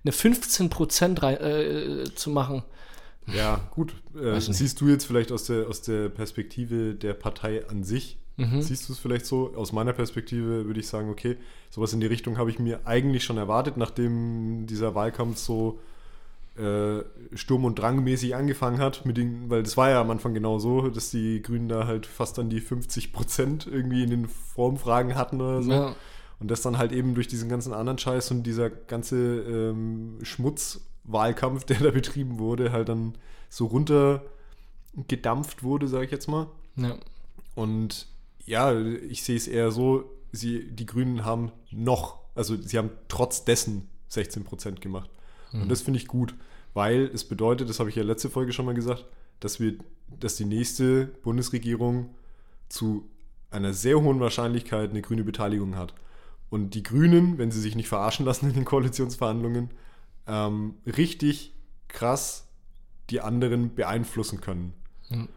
[0.04, 2.64] eine 15% rein, äh, zu machen.
[3.34, 3.94] Ja, gut.
[4.14, 8.18] Äh, siehst du jetzt vielleicht aus der, aus der Perspektive der Partei an sich?
[8.36, 8.60] Mhm.
[8.60, 9.54] Siehst du es vielleicht so?
[9.56, 11.38] Aus meiner Perspektive würde ich sagen, okay,
[11.70, 15.80] sowas in die Richtung habe ich mir eigentlich schon erwartet, nachdem dieser Wahlkampf so
[16.56, 20.58] äh, Sturm- und Drangmäßig angefangen hat, mit den, weil das war ja am Anfang genau
[20.58, 25.14] so, dass die Grünen da halt fast an die 50 Prozent irgendwie in den Formfragen
[25.14, 25.70] hatten oder so.
[25.72, 25.94] Ja.
[26.40, 31.64] Und das dann halt eben durch diesen ganzen anderen Scheiß und dieser ganze ähm, Schmutzwahlkampf,
[31.66, 33.14] der da betrieben wurde, halt dann
[33.48, 36.48] so runtergedampft wurde, sage ich jetzt mal.
[36.76, 36.96] Ja.
[37.54, 38.08] Und
[38.44, 43.44] ja, ich sehe es eher so, sie, die Grünen haben noch, also sie haben trotz
[43.44, 45.10] dessen 16 Prozent gemacht.
[45.52, 46.34] Und das finde ich gut,
[46.74, 49.04] weil es bedeutet, das habe ich ja letzte Folge schon mal gesagt,
[49.40, 49.74] dass wir,
[50.18, 52.10] dass die nächste Bundesregierung
[52.68, 53.08] zu
[53.50, 55.94] einer sehr hohen Wahrscheinlichkeit eine grüne Beteiligung hat.
[56.50, 59.70] Und die Grünen, wenn sie sich nicht verarschen lassen in den Koalitionsverhandlungen,
[60.26, 61.52] ähm, richtig
[61.88, 62.46] krass
[63.08, 64.74] die anderen beeinflussen können.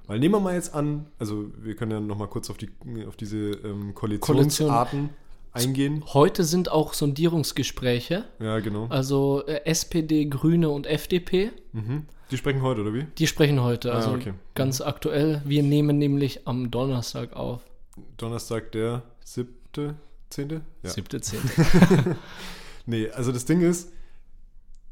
[0.06, 2.70] Weil nehmen wir mal jetzt an, also wir können ja noch mal kurz auf, die,
[3.08, 5.10] auf diese ähm, Koalitionsarten
[5.54, 6.04] eingehen.
[6.14, 8.88] Heute sind auch Sondierungsgespräche, Ja, genau.
[8.90, 11.52] also äh, SPD, Grüne und FDP.
[11.72, 12.06] Mhm.
[12.32, 13.04] Die sprechen heute, oder wie?
[13.18, 14.34] Die sprechen heute, Ah, also okay.
[14.56, 15.42] ganz aktuell.
[15.46, 17.62] Wir nehmen nämlich am Donnerstag auf.
[18.18, 19.96] Donnerstag, der siebte,
[20.30, 20.62] zehnte?
[20.82, 20.90] Ja.
[20.90, 21.48] Siebte, zehnte.
[22.86, 23.94] Nee, also das Ding ist,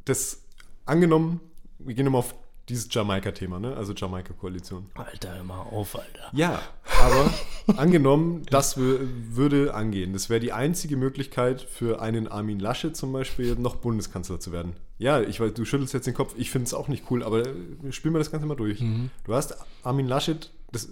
[0.05, 0.43] das
[0.85, 1.41] angenommen,
[1.77, 2.35] wir gehen nochmal auf
[2.71, 3.75] dieses Jamaika-Thema, ne?
[3.75, 4.87] Also Jamaika-Koalition.
[4.95, 6.29] Alter, mal auf, Alter.
[6.33, 6.59] Ja,
[7.01, 7.29] aber
[7.79, 10.13] angenommen, das wür- würde angehen.
[10.13, 14.73] Das wäre die einzige Möglichkeit für einen Armin Laschet zum Beispiel, noch Bundeskanzler zu werden.
[15.01, 17.47] Ja, ich weiß, du schüttelst jetzt den Kopf, ich finde es auch nicht cool, aber
[17.47, 18.83] äh, spielen wir das Ganze mal durch.
[19.23, 20.89] Du hast Armin Laschet, das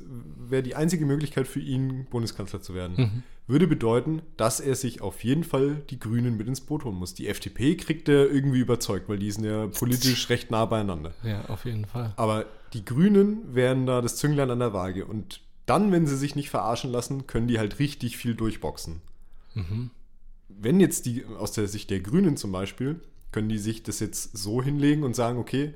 [0.50, 3.24] wäre die einzige Möglichkeit für ihn, Bundeskanzler zu werden.
[3.46, 7.14] Würde bedeuten, dass er sich auf jeden Fall die Grünen mit ins Boot holen muss.
[7.14, 11.14] Die FDP kriegt er irgendwie überzeugt, weil die sind ja politisch recht nah beieinander.
[11.24, 12.14] Ja, auf jeden Fall.
[12.18, 15.06] Aber die Grünen wären da das Zünglein an der Waage.
[15.06, 19.02] Und dann, wenn sie sich nicht verarschen lassen, können die halt richtig viel durchboxen.
[20.48, 23.00] Wenn jetzt die, aus der Sicht der Grünen zum Beispiel,
[23.32, 25.74] können die sich das jetzt so hinlegen und sagen, okay,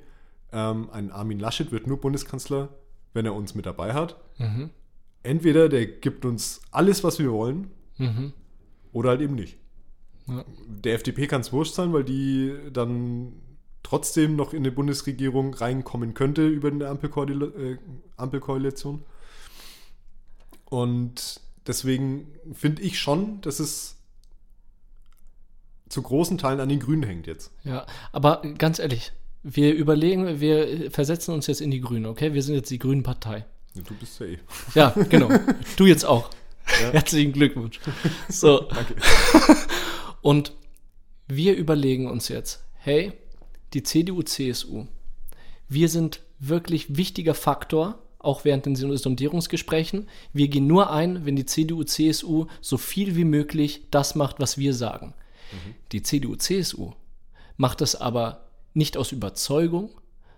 [0.51, 2.69] ähm, ein Armin Laschet wird nur Bundeskanzler,
[3.13, 4.17] wenn er uns mit dabei hat.
[5.23, 8.33] Entweder der gibt uns alles, was wir wollen, Mhm.
[8.91, 9.57] oder halt eben nicht.
[10.27, 10.43] Ja.
[10.67, 13.33] Der FDP kann es wurscht sein, weil die dann
[13.83, 17.77] trotzdem noch in eine Bundesregierung reinkommen könnte über eine Ampelkoalil äh,
[18.17, 19.03] Ampelkoalition.
[20.65, 23.97] Und deswegen finde ich schon, dass es
[25.89, 27.51] zu großen Teilen an den Grünen hängt jetzt.
[27.63, 29.11] Ja, aber ganz ehrlich,
[29.43, 32.33] wir überlegen, wir versetzen uns jetzt in die Grünen, okay?
[32.33, 33.45] Wir sind jetzt die Grünen Partei.
[33.75, 34.39] Du bist ja eh.
[34.75, 35.29] Ja, genau.
[35.77, 36.29] du jetzt auch.
[36.63, 37.79] Herzlichen Glückwunsch.
[38.29, 38.61] So.
[38.61, 38.95] Danke.
[40.21, 40.53] Und
[41.27, 43.11] wir überlegen uns jetzt, hey,
[43.73, 44.85] die CDU, CSU,
[45.67, 50.07] wir sind wirklich wichtiger Faktor, auch während den Sondierungsgesprächen.
[50.31, 54.57] Wir gehen nur ein, wenn die CDU, CSU so viel wie möglich das macht, was
[54.57, 55.13] wir sagen.
[55.91, 56.93] Die CDU, CSU
[57.57, 59.89] macht das aber nicht aus Überzeugung,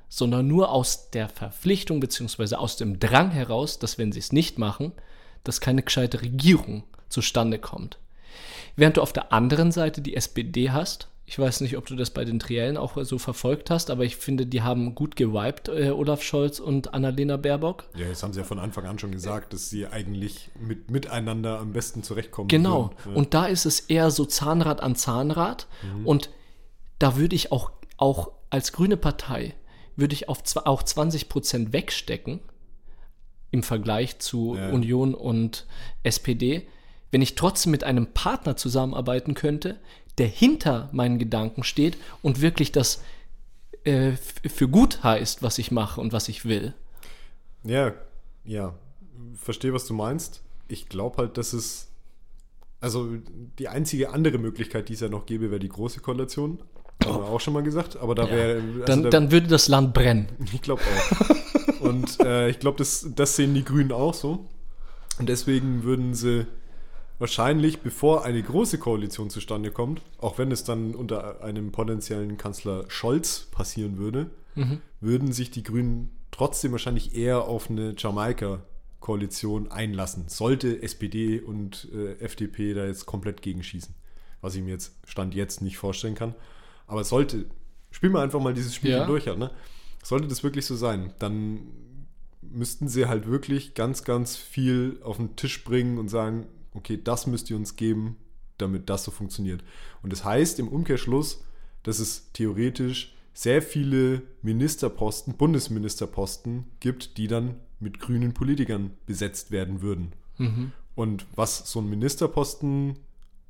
[0.10, 2.56] sondern nur aus der Verpflichtung bzw.
[2.56, 4.91] aus dem Drang heraus, dass wenn sie es nicht machen,
[5.43, 7.97] dass keine gescheite Regierung zustande kommt.
[8.75, 12.11] Während du auf der anderen Seite die SPD hast, ich weiß nicht, ob du das
[12.11, 15.89] bei den Triellen auch so verfolgt hast, aber ich finde, die haben gut gewiped, äh,
[15.89, 17.85] Olaf Scholz und Annalena Baerbock.
[17.95, 21.59] Ja, das haben sie ja von Anfang an schon gesagt, dass sie eigentlich mit, miteinander
[21.59, 22.47] am besten zurechtkommen.
[22.47, 22.91] Genau.
[23.05, 23.13] Ja.
[23.13, 25.67] Und da ist es eher so Zahnrad an Zahnrad.
[26.03, 26.29] Und
[26.99, 29.55] da würde ich auch, auch als grüne Partei,
[29.95, 32.39] würde ich auf auch 20 Prozent wegstecken
[33.49, 34.69] im Vergleich zu Ja.
[34.69, 35.65] Union und
[36.03, 36.67] SPD,
[37.11, 39.79] wenn ich trotzdem mit einem Partner zusammenarbeiten könnte,
[40.17, 43.01] der hinter meinen Gedanken steht und wirklich das
[43.84, 46.73] äh, für gut heißt, was ich mache und was ich will.
[47.63, 47.93] Ja,
[48.43, 48.73] ja.
[49.36, 50.41] Verstehe, was du meinst.
[50.67, 51.89] Ich glaube halt, dass es.
[52.82, 53.10] Also
[53.58, 56.60] die einzige andere Möglichkeit, die es ja noch gäbe, wäre die große Koalition.
[57.04, 57.97] Haben wir auch schon mal gesagt.
[57.97, 58.62] Aber da wäre.
[58.62, 60.28] also Dann, da- dann würde das Land brennen.
[60.54, 61.82] Ich glaube auch.
[61.82, 64.45] Und äh, ich glaube, das, das sehen die Grünen auch so.
[65.19, 66.45] Und deswegen würden sie
[67.19, 72.86] wahrscheinlich, bevor eine große Koalition zustande kommt, auch wenn es dann unter einem potenziellen Kanzler
[72.89, 74.30] Scholz passieren würde,
[75.01, 80.25] würden sich die Grünen trotzdem wahrscheinlich eher auf eine Jamaika-Koalition einlassen.
[80.28, 83.93] Sollte SPD und äh, FDP da jetzt komplett gegenschießen.
[84.41, 86.36] Was ich mir jetzt Stand jetzt nicht vorstellen kann.
[86.88, 87.45] Aber sollte,
[87.91, 89.06] spielen wir einfach mal dieses Spiel Ja.
[89.06, 89.51] durch, ne?
[90.04, 91.62] Sollte das wirklich so sein, dann
[92.41, 97.27] müssten sie halt wirklich ganz, ganz viel auf den Tisch bringen und sagen, okay, das
[97.27, 98.17] müsst ihr uns geben,
[98.57, 99.63] damit das so funktioniert.
[100.01, 101.43] Und das heißt im Umkehrschluss,
[101.83, 109.81] dass es theoretisch sehr viele Ministerposten, Bundesministerposten gibt, die dann mit grünen Politikern besetzt werden
[109.81, 110.13] würden.
[110.95, 112.97] Und was so ein Ministerposten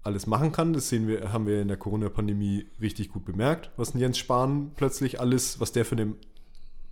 [0.06, 0.74] alles machen kann.
[0.74, 5.20] Das sehen wir, haben wir in der Corona-Pandemie richtig gut bemerkt, was Jens Spahn plötzlich
[5.20, 6.14] alles, was der für eine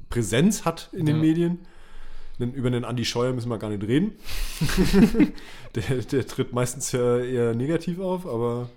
[0.10, 1.22] Präsenz hat in den Ja.
[1.22, 1.60] Medien.
[2.39, 4.13] Über den Andi Scheuer müssen wir gar nicht reden.
[5.76, 8.69] der, der tritt meistens ja eher negativ auf, aber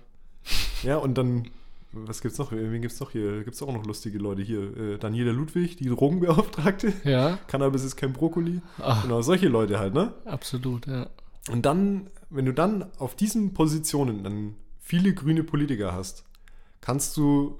[0.83, 1.47] ja, und dann,
[1.91, 2.51] was gibt's noch?
[2.51, 3.43] Wen gibt's noch hier?
[3.43, 4.77] Gibt's auch noch lustige Leute hier.
[4.77, 6.93] Äh, Daniela Ludwig, die Drogenbeauftragte.
[7.03, 8.61] Ja, Cannabis ist kein Brokkoli.
[8.79, 9.03] Ach.
[9.03, 10.13] Genau, solche Leute halt, ne?
[10.25, 11.09] absolut, ja.
[11.49, 16.25] Und dann, wenn du dann auf diesen Positionen dann viele grüne Politiker hast,
[16.81, 17.59] kannst du,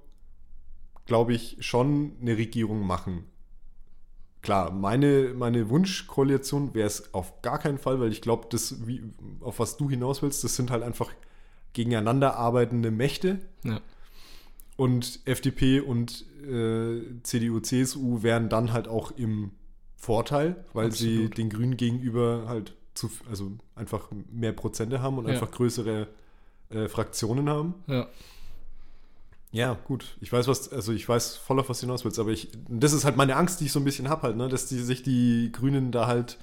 [1.06, 3.24] glaube ich, schon eine Regierung machen.
[4.42, 9.04] Klar, meine, meine Wunschkoalition wäre es auf gar keinen Fall, weil ich glaube, das, wie,
[9.42, 11.10] auf was du hinaus willst, das sind halt einfach
[11.74, 13.40] gegeneinander arbeitende Mächte.
[13.64, 13.80] ja.
[14.76, 19.50] Und FDP und äh, CDU, CSU wären dann halt auch im
[19.96, 21.38] Vorteil, weil sie Absolut.
[21.40, 25.32] den Grünen gegenüber halt zu, also einfach mehr Prozente haben und Ja.
[25.34, 26.08] einfach größere
[26.70, 27.74] äh, Fraktionen haben.
[27.88, 28.08] ja.
[29.52, 30.18] Ja, gut.
[30.20, 32.94] Ich weiß, was, also ich weiß voll auf was du hinaus willst, aber ich, das
[32.94, 35.04] ist halt meine Angst, die ich so ein bisschen habe halt, ne, dass die sich
[35.04, 36.38] die Grünen da halt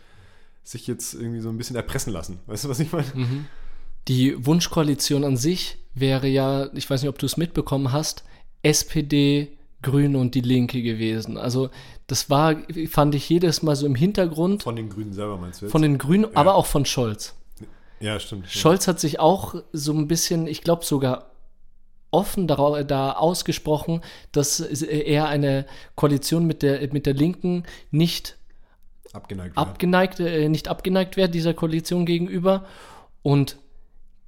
[0.62, 2.40] sich jetzt irgendwie so ein bisschen erpressen lassen.
[2.46, 3.06] Weißt du, was ich meine?
[3.14, 3.46] Mhm.
[4.08, 8.24] Die Wunschkoalition an sich wäre ja, ich weiß nicht, ob du es mitbekommen hast,
[8.62, 11.36] SPD, Grüne und die Linke gewesen.
[11.36, 11.68] Also
[12.06, 12.56] das war,
[12.88, 15.72] fand ich jedes Mal so im Hintergrund Von den Grünen selber meinst du jetzt?
[15.72, 17.34] von den Grünen, aber auch von Scholz.
[18.00, 18.50] ja, stimmt.
[18.50, 21.30] Scholz hat sich auch so ein bisschen, ich glaube sogar
[22.14, 24.00] offen darauf, da ausgesprochen,
[24.33, 28.38] dass er eine Koalition mit der, mit der Linken nicht.
[29.12, 29.57] Abgeneigt.
[29.57, 32.64] abgeneigt, äh, nicht abgeneigt wäre dieser Koalition gegenüber.
[33.22, 33.59] Und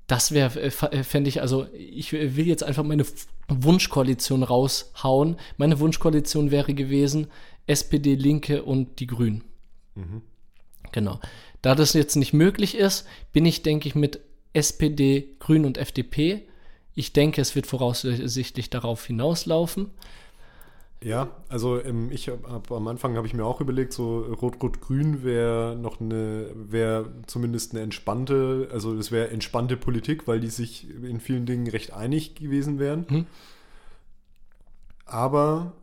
[0.07, 3.05] das wäre, äh, äh, fände ich, also ich will jetzt einfach meine
[3.49, 5.37] Wunschkoalition raushauen.
[5.57, 7.29] Meine Wunschkoalition wäre gewesen
[7.67, 9.43] SPD, Linke und die Grünen.
[10.93, 11.21] Genau.
[11.63, 14.21] Da das jetzt nicht möglich ist, bin ich, denke ich, mit
[14.53, 16.47] SPD, Grünen und FDP.
[16.97, 19.91] Ich denke, es wird voraussichtlich darauf hinauslaufen.
[21.05, 25.23] Ja, also ähm, ich habe hab, am Anfang habe ich mir auch überlegt, so Rot-Rot-Grün
[25.23, 30.89] wäre noch eine, wäre zumindest eine entspannte, also das wäre entspannte Politik, weil die sich
[30.91, 33.05] in vielen Dingen recht einig gewesen wären.
[33.11, 33.27] Mhm.
[35.05, 35.75] Aber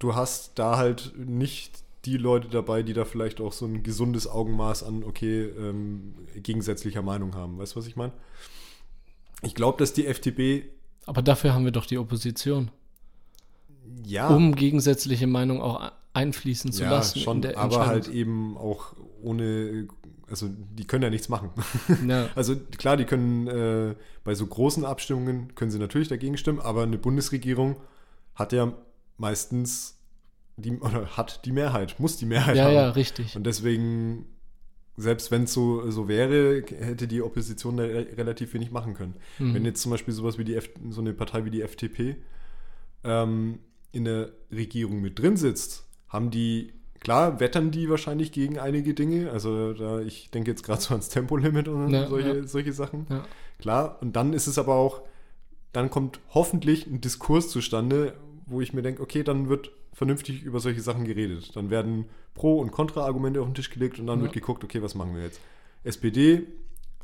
[0.00, 4.28] du hast da halt nicht die Leute dabei, die da vielleicht auch so ein gesundes
[4.28, 7.58] Augenmaß an, okay, ähm, gegensätzlicher Meinung haben.
[7.58, 8.12] Weißt du, was ich meine?
[9.42, 10.70] Ich glaube, dass die FDP,
[11.06, 12.70] Aber dafür haben wir doch die Opposition,
[14.04, 17.20] ja, um gegensätzliche Meinung auch einfließen zu ja, lassen.
[17.20, 19.88] schon, aber halt eben auch ohne,
[20.28, 21.50] also die können ja nichts machen.
[22.06, 22.28] Ja.
[22.34, 26.82] Also klar, die können äh, bei so großen Abstimmungen können sie natürlich dagegen stimmen, aber
[26.82, 27.76] eine Bundesregierung
[28.34, 28.72] hat ja
[29.16, 29.98] meistens
[30.56, 32.74] die oder hat die Mehrheit, muss die Mehrheit ja, haben.
[32.74, 33.36] ja, richtig.
[33.36, 34.26] Und deswegen,
[35.00, 39.14] selbst wenn es so, so wäre, hätte die Opposition da re- relativ wenig machen können.
[39.38, 39.54] Mhm.
[39.54, 42.16] Wenn jetzt zum Beispiel sowas wie die F so eine Partei wie die FDP
[43.04, 43.60] ähm,
[43.92, 49.30] in der Regierung mit drin sitzt, haben die, klar, wettern die wahrscheinlich gegen einige Dinge.
[49.30, 52.46] Also da, ich denke jetzt gerade so ans Tempolimit und Ja, solche, ja.
[52.46, 53.06] solche Sachen.
[53.08, 53.24] Ja.
[53.58, 55.02] Klar, und dann ist es aber auch,
[55.72, 58.14] dann kommt hoffentlich ein Diskurs zustande,
[58.46, 61.54] wo ich mir denke, okay, dann wird vernünftig über solche Sachen geredet.
[61.56, 64.22] Dann werden Pro- und Kontra-Argumente auf den Tisch gelegt und dann Ja.
[64.24, 65.40] wird geguckt, okay, was machen wir jetzt?
[65.84, 66.46] SPD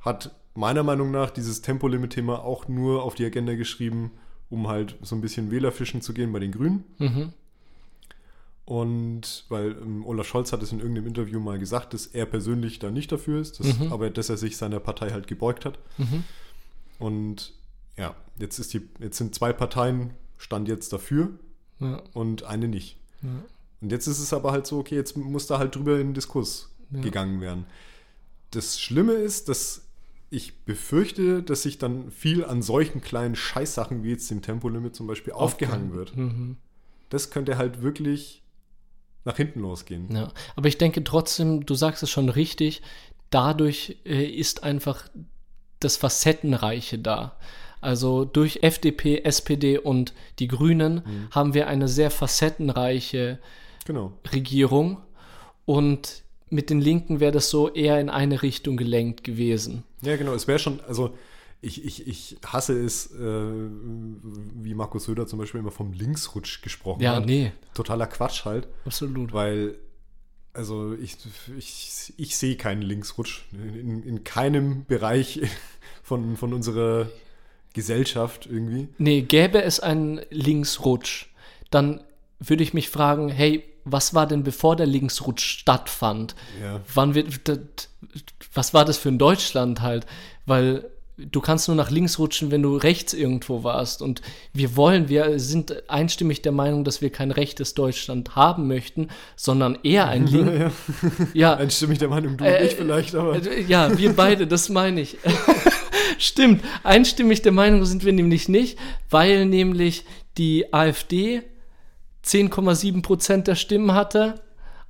[0.01, 4.13] hat meiner Meinung nach dieses Tempolimit-Thema auch nur auf die Agenda geschrieben,
[4.49, 6.85] um halt so ein bisschen Wählerfischen zu gehen bei den Grünen.
[6.99, 7.33] Mhm.
[8.65, 12.79] Und weil ähm, Olaf Scholz hat es in irgendeinem Interview mal gesagt, dass er persönlich
[12.79, 13.93] da nicht dafür ist, dass, Mhm.
[13.93, 15.79] aber dass er sich seiner Partei halt gebeugt hat.
[15.99, 16.25] Mhm.
[16.99, 17.53] Und
[17.99, 21.31] ja, jetzt, ist die, jetzt sind zwei Parteien, stand jetzt dafür
[21.81, 22.03] Ja.
[22.13, 22.97] und eine nicht.
[23.23, 23.29] Ja.
[23.81, 26.15] Und jetzt ist es aber halt so, okay, jetzt muss da halt drüber in den
[26.15, 27.01] Diskurs Ja.
[27.01, 27.67] gegangen werden.
[28.53, 29.83] Das Schlimme ist, dass
[30.31, 35.07] ich befürchte, dass sich dann viel an solchen kleinen Scheißsachen wie jetzt dem Tempolimit zum
[35.07, 36.17] Beispiel aufgehangen wird.
[36.17, 36.57] Mhm.
[37.11, 38.43] Das könnte halt wirklich
[39.25, 40.11] nach hinten losgehen.
[40.15, 42.83] Ja, aber ich denke trotzdem, du sagst es schon richtig,
[43.31, 45.09] dadurch äh, ist einfach
[45.81, 47.37] das Facettenreiche da.
[47.85, 51.29] Also durch FDP, SPD und die Grünen Mhm.
[51.31, 53.39] haben wir eine sehr facettenreiche
[53.85, 54.13] Genau.
[54.33, 54.99] Regierung
[55.67, 59.83] und mit den Linken wäre das so eher in eine Richtung gelenkt gewesen.
[60.03, 60.33] Ja, genau.
[60.35, 61.15] Es wäre schon, also
[61.61, 67.03] ich, ich, ich hasse es, äh, wie Markus Söder zum Beispiel immer vom Linksrutsch gesprochen
[67.03, 67.27] Ja, hat.
[67.27, 69.33] nee, Totaler Quatsch halt, absolut.
[69.33, 69.77] weil,
[70.53, 71.17] also ich,
[71.59, 75.41] ich, ich sehe keinen Linksrutsch in, in keinem Bereich
[76.03, 77.09] von, von unserer
[77.75, 78.89] Gesellschaft irgendwie.
[78.99, 81.27] Nee, gäbe es einen Linksrutsch,
[81.71, 82.01] dann
[82.41, 86.35] würde ich mich fragen, hey, was war denn bevor der Linksrutsch stattfand?
[86.63, 86.81] Ja.
[86.95, 87.61] Wann wird, d- d-
[88.55, 90.07] was war das für ein Deutschland halt?
[90.47, 90.87] Weil
[91.19, 94.01] du kannst nur nach links rutschen, wenn du rechts irgendwo warst.
[94.03, 99.09] Und wir wollen, wir sind einstimmig der Meinung, dass wir kein rechtes Deutschland haben möchten,
[99.37, 100.51] sondern eher ein Link.
[100.61, 100.71] ja.
[101.35, 103.37] ja, Einstimmig der Meinung, du Äh, und ich vielleicht, aber.
[103.37, 105.19] äh, ja, wir beide, das meine ich.
[106.19, 108.79] Stimmt, einstimmig der Meinung sind wir nämlich nicht,
[109.11, 110.05] weil nämlich
[110.37, 111.43] die AfD
[112.25, 114.41] 10,7 Prozent der Stimmen hatte,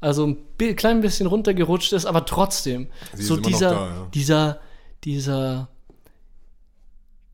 [0.00, 4.08] also ein klein bisschen runtergerutscht ist, aber trotzdem, Sie so dieser, da, ja.
[4.14, 4.60] dieser,
[5.04, 5.68] dieser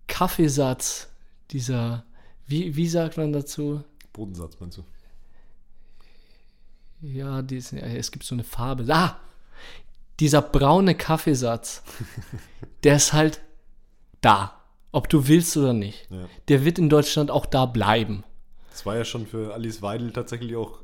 [0.06, 1.08] Kaffeesatz,
[1.50, 2.04] dieser,
[2.46, 3.82] wie, wie sagt man dazu?
[4.12, 4.84] Bodensatz, meinst du?
[7.02, 8.84] Ja, dies, ja, es gibt so eine Farbe.
[8.92, 9.18] Ah!
[10.18, 11.82] Dieser braune Kaffeesatz,
[12.84, 13.40] der ist halt
[14.20, 14.56] da.
[14.92, 16.08] Ob du willst oder nicht.
[16.10, 16.28] Ja.
[16.48, 18.24] Der wird in Deutschland auch da bleiben.
[18.70, 20.78] Das war ja schon für Alice Weidel tatsächlich auch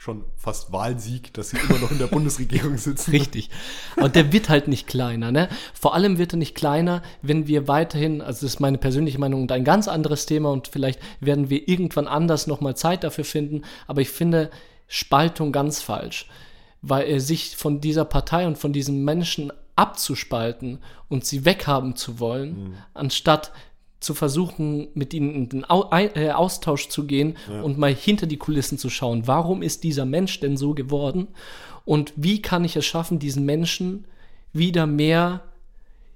[0.00, 3.10] schon fast Wahlsieg, dass sie immer noch in der Bundesregierung sitzen.
[3.10, 3.50] Richtig.
[3.98, 5.50] Aber der wird halt nicht kleiner, ne?
[5.74, 9.42] Vor allem wird er nicht kleiner, wenn wir weiterhin, also das ist meine persönliche Meinung
[9.42, 13.62] und ein ganz anderes Thema und vielleicht werden wir irgendwann anders nochmal Zeit dafür finden,
[13.86, 14.50] aber ich finde
[14.88, 16.30] Spaltung ganz falsch,
[16.80, 22.20] weil er sich von dieser Partei und von diesen Menschen abzuspalten und sie weghaben zu
[22.20, 23.52] wollen, anstatt
[23.98, 28.38] zu versuchen, mit ihnen in den Au äh, Austausch zu gehen und mal hinter die
[28.38, 29.26] Kulissen zu schauen.
[29.26, 31.28] Warum ist dieser Mensch denn so geworden?
[31.84, 34.06] Und wie kann ich es schaffen, diesen Menschen
[34.52, 35.42] wieder mehr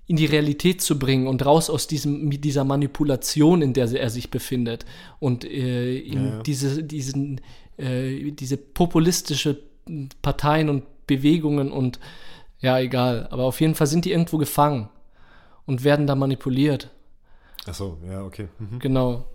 [0.06, 4.10] in die Realität zu bringen und raus aus diesem, mit dieser Manipulation, in der er
[4.10, 4.84] sich befindet
[5.18, 6.42] und äh, in Ja, ja.
[6.42, 7.40] diese, diesen,
[7.78, 9.58] äh, diese populistische
[10.20, 11.98] Parteien und Bewegungen und
[12.64, 13.28] ja, egal.
[13.30, 14.88] Aber auf jeden Fall sind die irgendwo gefangen
[15.66, 16.90] und werden da manipuliert.
[17.66, 18.48] Achso, ja, okay.
[18.58, 18.78] Mhm.
[18.78, 19.26] Genau.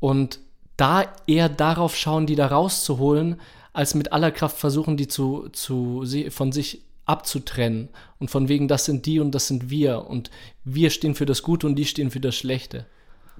[0.00, 0.38] Und
[0.76, 3.40] da eher darauf schauen, die da rauszuholen,
[3.72, 7.88] als mit aller Kraft versuchen, die zu, zu, von sich abzutrennen.
[8.18, 10.06] Und von wegen, das sind die und das sind wir.
[10.06, 10.30] Und
[10.64, 12.86] wir stehen für das Gute und die stehen für das Schlechte.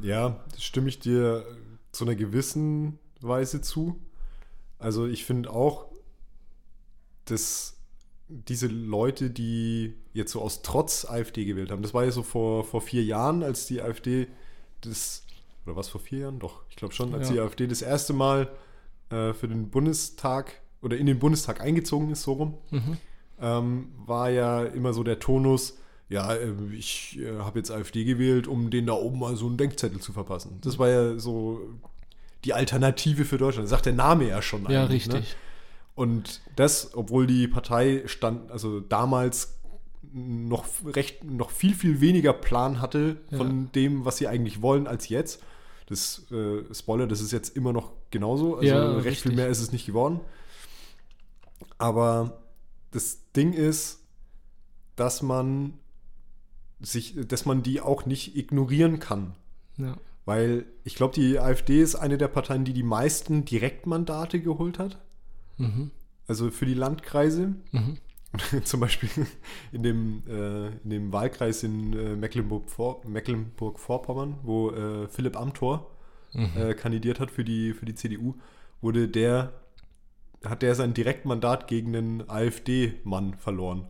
[0.03, 1.45] Ja, das stimme ich dir
[1.93, 3.99] zu einer gewissen Weise zu.
[4.79, 5.87] Also ich finde auch,
[7.25, 7.76] dass
[8.29, 12.65] diese Leute, die jetzt so aus Trotz AfD gewählt haben, das war ja so vor,
[12.65, 14.27] vor vier Jahren, als die AfD
[14.81, 15.25] das,
[15.65, 16.39] oder was vor vier Jahren?
[16.39, 17.35] Doch, ich glaube schon, als Ja.
[17.35, 18.49] die AfD das erste Mal
[19.11, 22.55] äh, für den Bundestag oder in den Bundestag eingezogen ist, so rum,
[23.41, 28.47] ähm, war ja immer so der Tonus, ja, äh, ich äh, habe jetzt AfD gewählt,
[28.49, 30.59] um denen da oben mal so einen Denkzettel zu verpassen.
[30.63, 31.61] Das war ja so
[32.45, 33.65] die Alternative für Deutschland.
[33.65, 34.69] Das sagt der Name ja schon.
[34.71, 35.23] Ja, eigentlich, Ne?
[35.97, 39.59] Und das, obwohl die Partei stand, also damals
[40.13, 45.09] noch recht, noch viel, viel weniger Plan hatte von dem, was sie eigentlich wollen, als
[45.09, 45.43] jetzt.
[45.87, 48.57] Das äh, Spoiler, das ist jetzt immer noch genauso.
[48.57, 49.35] Also Ja, recht viel richtig.
[49.37, 50.21] mehr ist es nicht geworden.
[51.79, 52.43] Aber
[52.91, 54.01] das Ding ist,
[54.97, 55.75] dass man
[56.81, 59.35] sich, dass man die auch nicht ignorieren kann.
[59.79, 59.97] Ja.
[60.27, 64.99] Weil ich glaube, die AfD ist eine der Parteien, die die meisten Direktmandate geholt hat.
[65.59, 65.91] Mhm.
[66.27, 67.55] Also für die Landkreise.
[67.73, 67.99] Mhm.
[68.65, 69.09] Zum Beispiel
[69.73, 75.91] in dem, äh, in dem Wahlkreis in äh, Mecklenburg-Vor- Mecklenburg-Vorpommern, wo äh, Philipp Amthor
[76.35, 76.51] Mhm.
[76.61, 78.35] äh, kandidiert hat für die, für die CDU,
[78.83, 79.55] wurde der,
[80.45, 83.87] hat der sein Direktmandat gegen einen AfD-Mann verloren.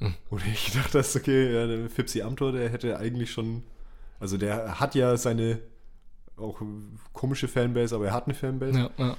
[0.00, 0.14] Mhm.
[0.30, 3.62] Und ich dachte, das ist okay, ja, der Fipsi Amthor, der hätte eigentlich schon,
[4.18, 5.60] also der hat ja seine
[6.36, 6.60] auch
[7.12, 8.76] komische Fanbase, aber er hat eine Fanbase.
[8.78, 9.16] Ja, ja.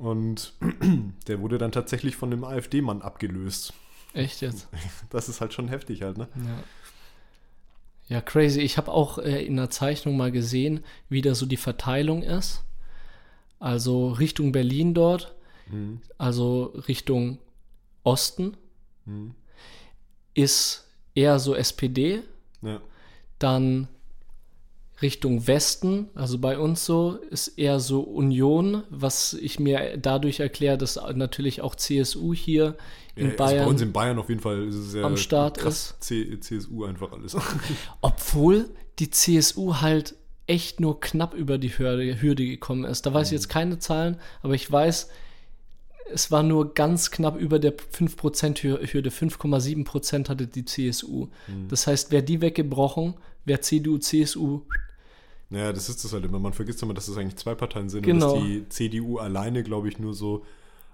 [0.00, 0.54] Und
[1.28, 3.74] der wurde dann tatsächlich von einem AfD-Mann abgelöst.
[4.14, 4.68] Echt jetzt?
[5.10, 6.28] Das ist halt schon heftig halt, ne?
[6.36, 6.64] Ja.
[8.16, 8.60] Ja, crazy.
[8.60, 12.64] Ich habe auch äh, in der Zeichnung mal gesehen, wie da so die Verteilung ist.
[13.60, 15.34] Also Richtung Berlin dort,
[15.70, 16.00] Mhm.
[16.18, 17.38] also Richtung
[18.02, 18.56] Osten,
[19.04, 19.34] Mhm.
[20.34, 22.22] ist eher so SPD.
[22.62, 22.80] Ja.
[23.38, 23.86] Dann
[25.02, 30.76] Richtung Westen, also bei uns so, ist eher so Union, was ich mir dadurch erkläre,
[30.76, 32.76] dass natürlich auch CSU hier
[33.14, 33.64] in ja, Also Bayern.
[33.64, 36.84] bei uns in Bayern auf jeden Fall ist es ja am Start krass C CSU
[36.84, 37.36] einfach alles.
[38.02, 40.14] Obwohl die CSU halt
[40.46, 43.06] echt nur knapp über die Hürde, Hürde gekommen ist.
[43.06, 45.08] Da weiß ich jetzt keine Zahlen, aber ich weiß,
[46.12, 49.10] es war nur ganz knapp über der 5% Hür- Hürde.
[49.10, 51.28] 5,7% hatte die CSU.
[51.68, 53.14] Das heißt, wäre die weggebrochen,
[53.44, 54.62] wäre CDU, CSU.
[55.50, 56.38] Ja, das ist das halt immer.
[56.38, 58.34] Man vergisst immer, dass es eigentlich zwei Parteien sind Genau.
[58.34, 60.44] und dass die CDU alleine, glaube ich, nur so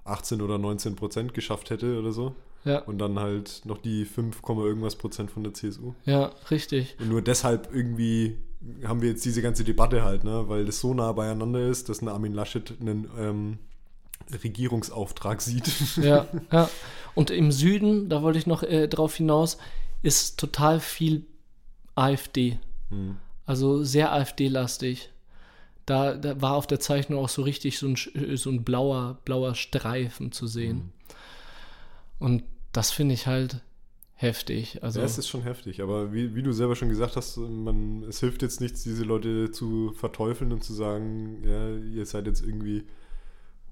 [0.05, 2.35] 18 oder 19 Prozent geschafft hätte oder so.
[2.65, 5.93] Ja, Und dann halt noch die 5, Komma irgendwas Prozent von der CSU.
[6.05, 6.97] ja, richtig.
[6.99, 8.39] Und nur deshalb irgendwie
[8.85, 10.49] haben wir jetzt diese ganze Debatte halt, ne?
[10.49, 13.59] weil das so nah beieinander ist, dass ein Armin Laschet einen ähm,
[14.43, 15.71] Regierungsauftrag sieht.
[15.97, 16.69] Ja, ja.
[17.15, 19.59] Und im Süden, da wollte ich noch äh, drauf hinaus,
[20.03, 21.25] ist total viel
[21.95, 22.59] AfD.
[23.47, 25.11] Also sehr AfD-lastig.
[25.86, 29.18] Da, da war auf der Zeichnung auch so richtig so ein, sch- so ein blauer,
[29.24, 30.92] blauer Streifen zu sehen.
[32.18, 32.42] Und
[32.72, 33.62] das finde ich halt
[34.14, 34.82] heftig.
[34.82, 38.03] Also, Ja, es ist schon heftig, aber wie, wie du selber schon gesagt hast, man,
[38.05, 42.42] es hilft jetzt nichts, diese Leute zu verteufeln und zu sagen, ja, ihr seid jetzt
[42.42, 42.84] irgendwie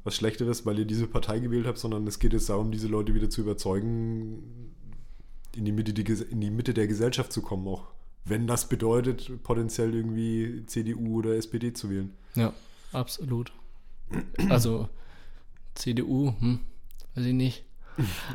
[0.05, 3.15] was Schlechteres, weil ihr diese Partei gewählt habt, sondern es geht jetzt darum, diese Leute
[3.15, 4.75] wieder zu überzeugen,
[5.57, 7.87] in die Mitte, die, in die Mitte der Gesellschaft zu kommen, auch
[8.25, 12.13] wenn das bedeutet, potenziell irgendwie CDU oder SPD zu wählen.
[12.35, 12.53] ja,
[12.93, 13.53] absolut.
[14.49, 14.89] Also
[15.75, 16.61] CDU, hm,
[17.15, 17.65] weiß ich nicht.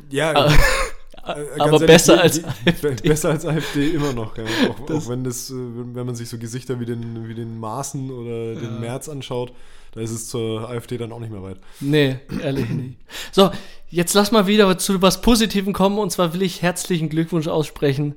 [0.10, 3.08] Ja, Aber- äh, ganz aber ehrlich, besser die- als AfD.
[3.10, 4.44] Besser als AfD immer noch, ja.
[4.70, 7.60] auch, Das- auch wenn das, äh, wenn man sich so Gesichter wie den, wie den
[7.60, 8.80] Maaßen oder den Ja.
[8.80, 9.54] Merz anschaut,
[9.92, 11.58] da ist es zur AfD dann auch nicht mehr weit.
[11.80, 12.98] Nee, ehrlich nicht.
[13.32, 13.52] So,
[13.90, 15.98] jetzt lass mal wieder zu was Positivem kommen.
[15.98, 18.16] Und zwar will ich herzlichen Glückwunsch aussprechen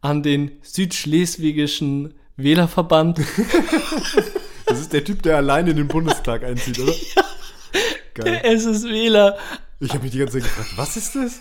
[0.00, 3.20] an den südschleswigischen Wählerverband.
[4.70, 6.92] Das ist der Typ, der alleine in den Bundestag einzieht, oder?
[8.14, 8.40] Geil.
[8.44, 9.36] Es ist Wähler.
[9.80, 11.40] Ich habe mich die ganze Zeit gefragt, was ist das?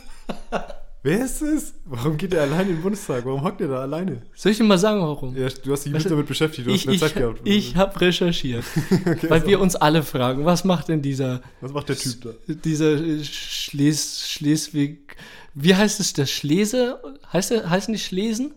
[1.01, 1.73] Wer ist das?
[1.85, 3.23] Warum geht er alleine in den Bundestag?
[3.25, 4.21] Warum hockt er da alleine?
[4.35, 5.33] Soll ich dir mal sagen, warum?
[5.33, 7.39] Ja, du hast dich Weißt nicht damit beschäftigt, du ich hast mehr ich, Zeit gehabt.
[7.45, 11.71] ich habe recherchiert, Okay, weil also, wir uns alle fragen, was macht denn dieser, was
[11.71, 12.29] macht der Typ da?
[12.53, 15.15] dieser äh, Schles, Schleswig,
[15.53, 16.99] wie heißt es, der Schlese?
[17.31, 18.53] Heißt der, heißen die Schlesen?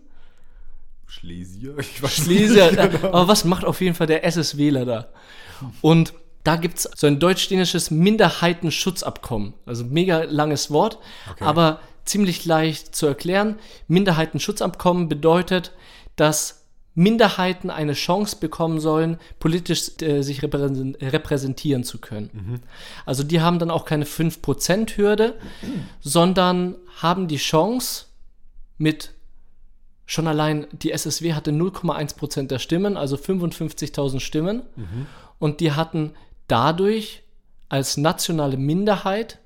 [1.07, 1.75] Schlesier?
[1.79, 3.07] Ich weiß Schlesier, nicht äh, genau.
[3.09, 5.07] aber was macht auf jeden Fall der SS-Wähler da?
[5.81, 6.13] Und
[6.43, 9.53] da gibt es so ein deutsch-dänisches Minderheitenschutzabkommen.
[9.65, 10.97] Also mega langes Wort,
[11.31, 11.43] Okay.
[11.45, 13.57] aber ziemlich leicht zu erklären.
[13.87, 15.71] Minderheitenschutzabkommen bedeutet,
[16.15, 22.61] dass Minderheiten eine Chance bekommen sollen, politisch äh, sich repräsen- repräsentieren zu können.
[23.05, 25.35] Also die haben dann auch keine 5%-Hürde,
[26.01, 28.05] sondern haben die Chance
[28.77, 29.11] mit
[30.05, 34.61] schon allein die SSW hatte 0,1% der Stimmen, also 55.000 Stimmen.
[35.39, 36.11] Und die hatten
[36.47, 37.23] dadurch
[37.69, 39.39] als nationale Minderheit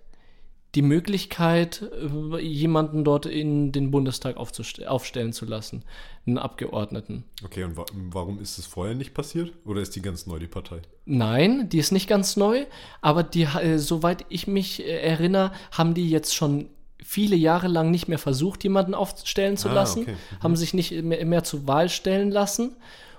[0.75, 5.83] die Möglichkeit, äh, jemanden dort in den Bundestag aufstellen zu lassen,
[6.25, 7.23] einen Abgeordneten.
[7.43, 9.53] Okay, und wa warum ist es vorher nicht passiert?
[9.65, 10.81] Oder ist die ganz neu, die Partei?
[11.05, 12.65] Nein, die ist nicht ganz neu,
[13.01, 16.69] aber die, äh, soweit ich mich äh, erinnere, haben die jetzt schon
[17.03, 20.11] viele Jahre lang nicht mehr versucht, jemanden aufstellen zu Ah, lassen, okay.
[20.13, 20.43] Mhm.
[20.43, 22.75] haben sich nicht mehr, mehr zur Wahl stellen lassen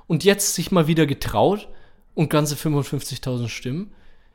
[0.07, 1.69] und jetzt sich mal wieder getraut
[2.15, 3.93] und ganze 55.000 Stimmen.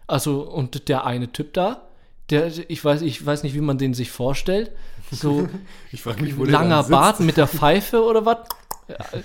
[0.07, 1.87] Also, und der eine Typ da,
[2.29, 4.71] der, ich weiß, ich weiß nicht, wie man den sich vorstellt.
[5.11, 5.47] So
[5.91, 6.83] mich, langer.
[6.83, 8.37] Bart mit der Pfeife oder was?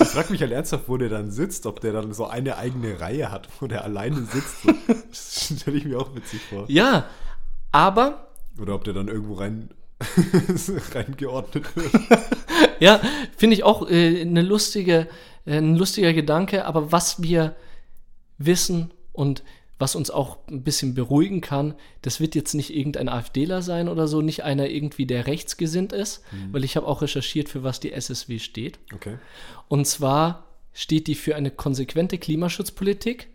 [0.00, 3.00] Ich frage mich halt ernsthaft, wo der dann sitzt, ob der dann so eine eigene
[3.00, 4.62] Reihe hat, wo der alleine sitzt.
[4.62, 4.72] So.
[5.08, 6.64] Das stelle ich mir auch witzig vor.
[6.68, 7.06] Ja,
[7.72, 8.28] aber
[8.60, 9.70] Oder ob der dann irgendwo rein
[10.94, 11.90] reingeordnet wird.
[12.80, 13.00] Ja,
[13.36, 15.08] finde ich auch äh, eine lustige,
[15.46, 17.56] äh, ein lustiger Gedanke, aber was wir
[18.36, 19.42] wissen und
[19.78, 24.08] was uns auch ein bisschen beruhigen kann, das wird jetzt nicht irgendein AfDler sein oder
[24.08, 27.92] so, nicht einer irgendwie, der rechtsgesinnt ist, weil ich habe auch recherchiert, für was die
[27.92, 28.78] SSW steht.
[28.94, 29.18] Okay.
[29.68, 33.28] Und zwar steht die für eine konsequente Klimaschutzpolitik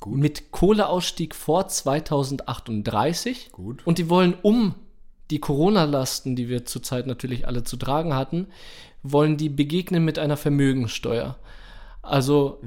[0.00, 0.16] Gut.
[0.16, 3.50] mit Kohleausstieg vor 2038.
[3.52, 3.84] Gut.
[3.84, 4.74] Und die wollen um
[5.30, 8.46] die Corona-Lasten, die wir zurzeit natürlich alle zu tragen hatten,
[9.02, 11.36] wollen die begegnen mit einer Vermögenssteuer.
[12.08, 12.60] Also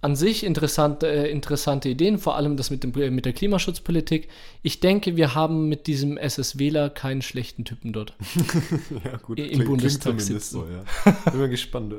[0.00, 4.28] an sich interessante, äh, interessante Ideen, vor allem das mit, dem, äh, mit der Klimaschutzpolitik.
[4.62, 8.14] Ich denke, wir haben mit diesem SSWler keinen schlechten Typen dort.
[9.04, 9.38] Ja, gut.
[9.38, 10.40] Im Klingt- klingt Bundestag sitzen.
[10.54, 11.12] So, ja.
[11.30, 11.96] Bin mal gespannt, äh,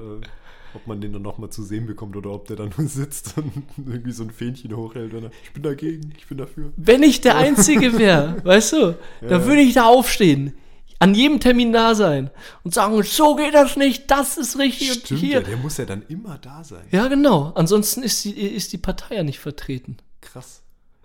[0.74, 3.52] ob man den dann nochmal zu sehen bekommt oder ob der dann nur sitzt und
[3.78, 5.14] irgendwie so ein Fähnchen hochhält.
[5.14, 6.72] Oder, ich bin dagegen, ich bin dafür.
[6.78, 8.96] Wenn ich der Einzige wäre, weißt du, Ja.
[9.28, 10.54] dann würde ich da aufstehen,
[11.00, 12.30] an jedem Termin da sein
[12.64, 15.34] und sagen, so geht das nicht, das ist richtig und Stimmt, hier.
[15.36, 16.86] ja, der muss ja dann immer da sein.
[16.92, 17.52] Ja, genau.
[17.56, 19.98] Ansonsten ist die, ist die Partei ja nicht vertreten.
[20.22, 20.62] Krass.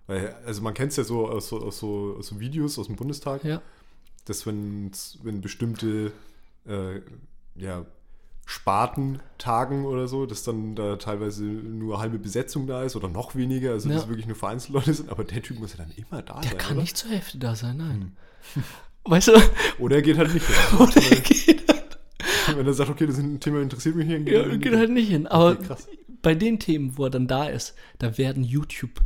[0.07, 2.86] Weil, also man kennt es ja so aus, so aus so aus so Videos aus
[2.86, 3.61] dem Bundestag, Ja.
[4.24, 4.90] dass wenn,
[5.22, 6.12] wenn bestimmte
[6.66, 7.01] äh,
[7.55, 7.84] ja,
[8.45, 13.34] Sparten tagen oder so, dass dann da teilweise nur halbe Besetzung da ist oder noch
[13.36, 13.95] weniger, also Ja.
[13.97, 16.51] dass wirklich nur vereinzelte Leute sind, aber der Typ muss ja dann immer da Der
[16.51, 16.80] sein, kann oder?
[16.82, 18.16] nicht zur Hälfte da sein, nein.
[18.55, 18.64] Hm.
[19.05, 19.32] Weißt du?
[19.78, 20.57] Oder er geht halt nicht hin.
[20.78, 21.62] Oder er geht,
[22.55, 25.09] Wenn er sagt, okay, das ein Thema interessiert mich nicht, geht ja, geht halt nicht
[25.09, 25.26] hin.
[25.26, 25.74] Aber Okay,
[26.22, 29.00] bei den Themen, wo er dann da ist, da werden YouTube,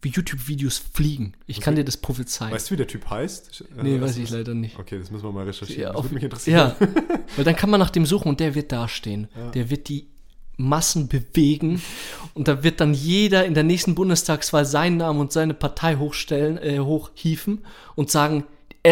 [0.00, 1.34] wie YouTube-Videos fliegen.
[1.46, 2.52] Ich kann dir das prophezeien.
[2.52, 3.64] Weißt du, wie der Typ heißt?
[3.76, 4.78] Äh, nee, was weiß ich leider nicht.
[4.78, 5.82] Okay, das müssen wir mal recherchieren.
[5.82, 6.72] Ja, das würde mich interessieren.
[6.80, 6.88] ja,
[7.36, 9.28] weil dann kann man nach dem suchen und der wird dastehen.
[9.54, 10.08] Der wird die
[10.56, 11.82] Massen bewegen
[12.34, 16.58] und da wird dann jeder in der nächsten Bundestagswahl seinen Namen und seine Partei hochstellen,
[16.58, 17.64] äh, hochhieven
[17.94, 18.44] und sagen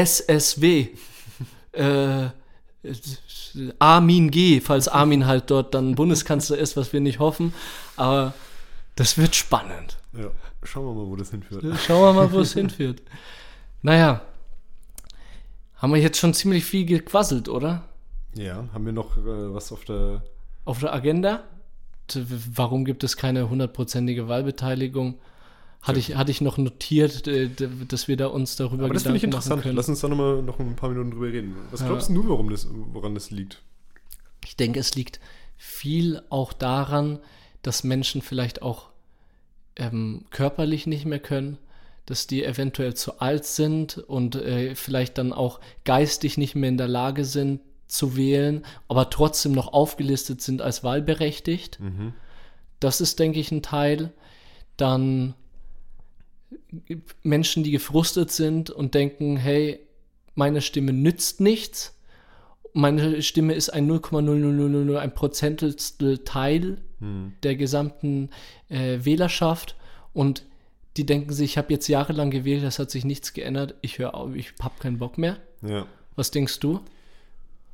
[0.05, 0.89] SSW.
[1.73, 2.29] äh,
[3.79, 7.55] Armin G., falls Armin halt dort dann Bundeskanzler ist, was wir nicht hoffen.
[7.97, 8.35] Aber
[8.97, 9.97] das wird spannend.
[10.13, 10.31] Ja,
[10.63, 11.65] schauen wir mal, wo das hinführt.
[11.87, 13.03] Schauen wir mal, wo es hinführt.
[13.83, 14.23] Naja,
[15.77, 17.85] haben wir jetzt schon ziemlich viel gequasselt, oder?
[18.35, 20.23] Ja, haben wir noch äh, was auf der.
[20.65, 21.45] Auf der Agenda?
[22.53, 25.19] Warum gibt es keine hundertprozentige Wahlbeteiligung?
[25.87, 27.49] Hatte ich, hatte ich noch notiert, äh,
[27.87, 29.65] dass wir da uns darüber Aber das finde ich interessant.
[29.65, 31.55] Lass uns da noch mal noch ein paar Minuten drüber reden.
[31.71, 31.87] Was Ja.
[31.87, 33.63] glaubst du, warum das, woran das liegt?
[34.45, 35.21] Ich denke, es liegt
[35.57, 37.21] viel auch daran,
[37.63, 38.89] dass Menschen vielleicht auch
[39.77, 41.59] ähm, körperlich nicht mehr können,
[42.05, 46.79] dass die eventuell zu alt sind und äh, vielleicht dann auch geistig nicht mehr in
[46.79, 51.79] der Lage sind zu wählen, aber trotzdem noch aufgelistet sind als wahlberechtigt.
[52.81, 54.13] Das ist, denke ich, ein Teil.
[54.77, 55.35] Dann
[57.23, 59.81] Menschen, die gefrustet sind und denken, hey,
[60.35, 61.99] meine Stimme nützt nichts.
[62.73, 66.79] Meine Stimme ist ein 0,00001 ein Prozentstel Teil
[67.43, 68.31] der gesamten
[68.69, 69.77] äh, Wählerschaft
[70.13, 70.45] und
[70.97, 74.15] die denken sich, ich habe jetzt jahrelang gewählt, das hat sich nichts geändert, ich höre
[74.15, 75.37] auf, ich habe keinen Bock mehr.
[75.61, 75.87] Ja.
[76.15, 76.81] Was denkst du?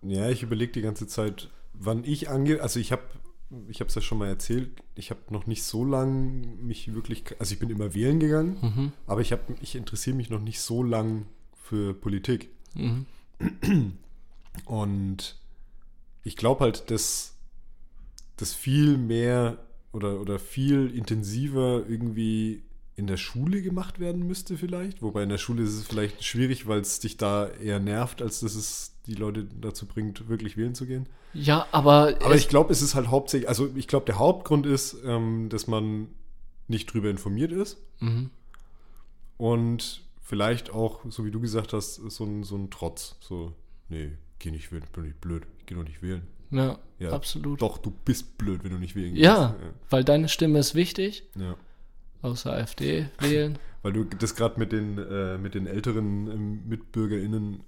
[0.02, 2.60] Ja, ich überlege die ganze Zeit, wann ich ange...
[2.60, 3.02] Also ich habe,
[3.68, 7.24] ich habe es ja schon mal erzählt, ich habe noch nicht so lang mich wirklich...
[7.38, 10.82] Also ich bin immer wählen gegangen, aber ich, hab, ich interessiere mich noch nicht so
[10.82, 12.50] lang für Politik.
[14.64, 15.36] Und
[16.22, 17.34] ich glaube halt, dass
[18.36, 19.58] das viel mehr
[19.92, 22.62] oder, oder viel intensiver irgendwie
[22.96, 25.02] in der Schule gemacht werden müsste vielleicht.
[25.02, 28.40] Wobei in der Schule ist es vielleicht schwierig, weil es dich da eher nervt, als
[28.40, 31.08] dass es die Leute dazu bringt, wirklich wählen zu gehen.
[31.34, 34.96] Ja, aber, Aber ich glaube, es ist halt hauptsächlich, also ich glaube, der Hauptgrund ist,
[35.04, 36.08] ähm, dass man
[36.68, 37.78] nicht drüber informiert ist.
[38.00, 38.30] Mhm.
[39.36, 43.16] Und vielleicht auch, so wie du gesagt hast, so ein, so ein Trotz.
[43.20, 43.52] So,
[43.88, 46.22] nee, geh nicht wählen, bin nicht blöd, ich geh doch nicht wählen.
[46.50, 47.60] ja, Ja, absolut.
[47.60, 49.72] Doch, du bist blöd, wenn du nicht wählen Ja, gehst.
[49.90, 51.42] weil deine Stimme ist wichtig, Ja.
[51.42, 51.56] ja.
[52.22, 53.58] außer AfD wählen.
[53.84, 57.64] Weil du das gerade mit den, äh, mit den älteren ähm, MitbürgerInnen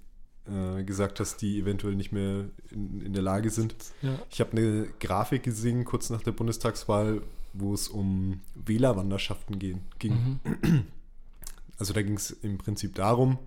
[0.47, 3.75] äh, gesagt hast, die eventuell nicht mehr in, in der Lage sind.
[4.01, 4.19] Ja.
[4.29, 7.21] Ich habe eine Grafik gesehen, kurz nach der Bundestagswahl,
[7.53, 9.79] wo es um Wählerwanderschaften ging.
[11.77, 13.37] Also da ging es im Prinzip darum,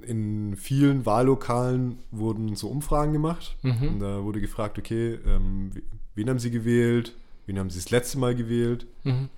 [0.00, 3.56] in vielen Wahllokalen wurden so Umfragen gemacht.
[3.62, 5.70] Und da wurde gefragt, okay, ähm,
[6.14, 7.14] wen haben Sie gewählt?
[7.46, 8.86] Wen haben Sie das letzte Mal gewählt?
[9.04, 9.28] Mhm.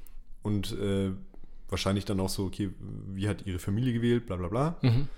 [0.42, 1.10] Und äh,
[1.68, 2.70] wahrscheinlich dann auch so, okay,
[3.12, 4.26] wie hat Ihre Familie gewählt?
[4.26, 4.76] Bla bla bla.
[4.82, 5.08] Mhm.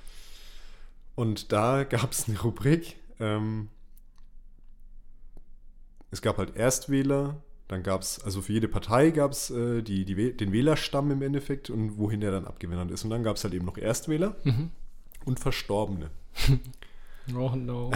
[1.17, 2.97] Und da gab es eine Rubrik.
[3.19, 3.69] Ähm,
[6.11, 10.05] es gab halt Erstwähler, dann gab es, also für jede Partei gab es äh, die,
[10.05, 13.03] die, den Wählerstamm im Endeffekt und wohin der dann abgewandert ist.
[13.05, 14.71] Und dann gab es halt eben noch Erstwähler Mhm.
[15.25, 16.11] und Verstorbene.
[17.35, 17.91] Oh no.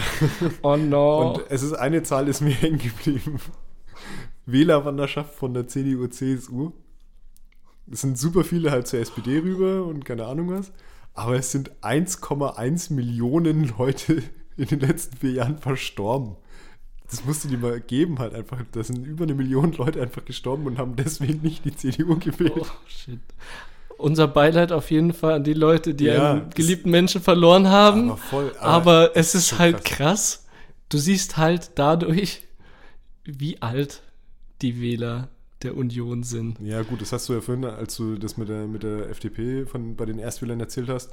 [0.61, 1.31] Oh no.
[1.35, 3.39] Und es ist eine Zahl, ist mir hängen geblieben.
[4.45, 6.73] Wählerwanderschaft von der CDU, CSU.
[7.89, 10.73] Es sind super viele halt zur SPD rüber und keine Ahnung was.
[11.13, 14.23] Aber es sind 1,1 Millionen Leute
[14.57, 16.35] in den letzten vier Jahren verstorben.
[17.09, 18.61] Das musst du dir mal geben halt einfach.
[18.71, 22.53] Da sind über eine Million Leute einfach gestorben und haben deswegen nicht die CDU gewählt.
[22.57, 23.19] Oh, shit.
[23.97, 28.11] Unser Beileid auf jeden Fall an die Leute, die Ja, einen geliebten Menschen verloren haben.
[28.11, 28.55] Aber voll.
[28.59, 30.47] Aber, es das ist schon halt krass.
[30.87, 32.47] Du siehst halt dadurch,
[33.25, 34.03] wie alt
[34.61, 35.29] die Wähler
[35.63, 36.59] der Union sind.
[36.61, 39.65] Ja, gut, das hast du ja vorhin, als du das mit der, mit der FDP
[39.65, 41.11] von, bei den Erstwählern erzählt hast.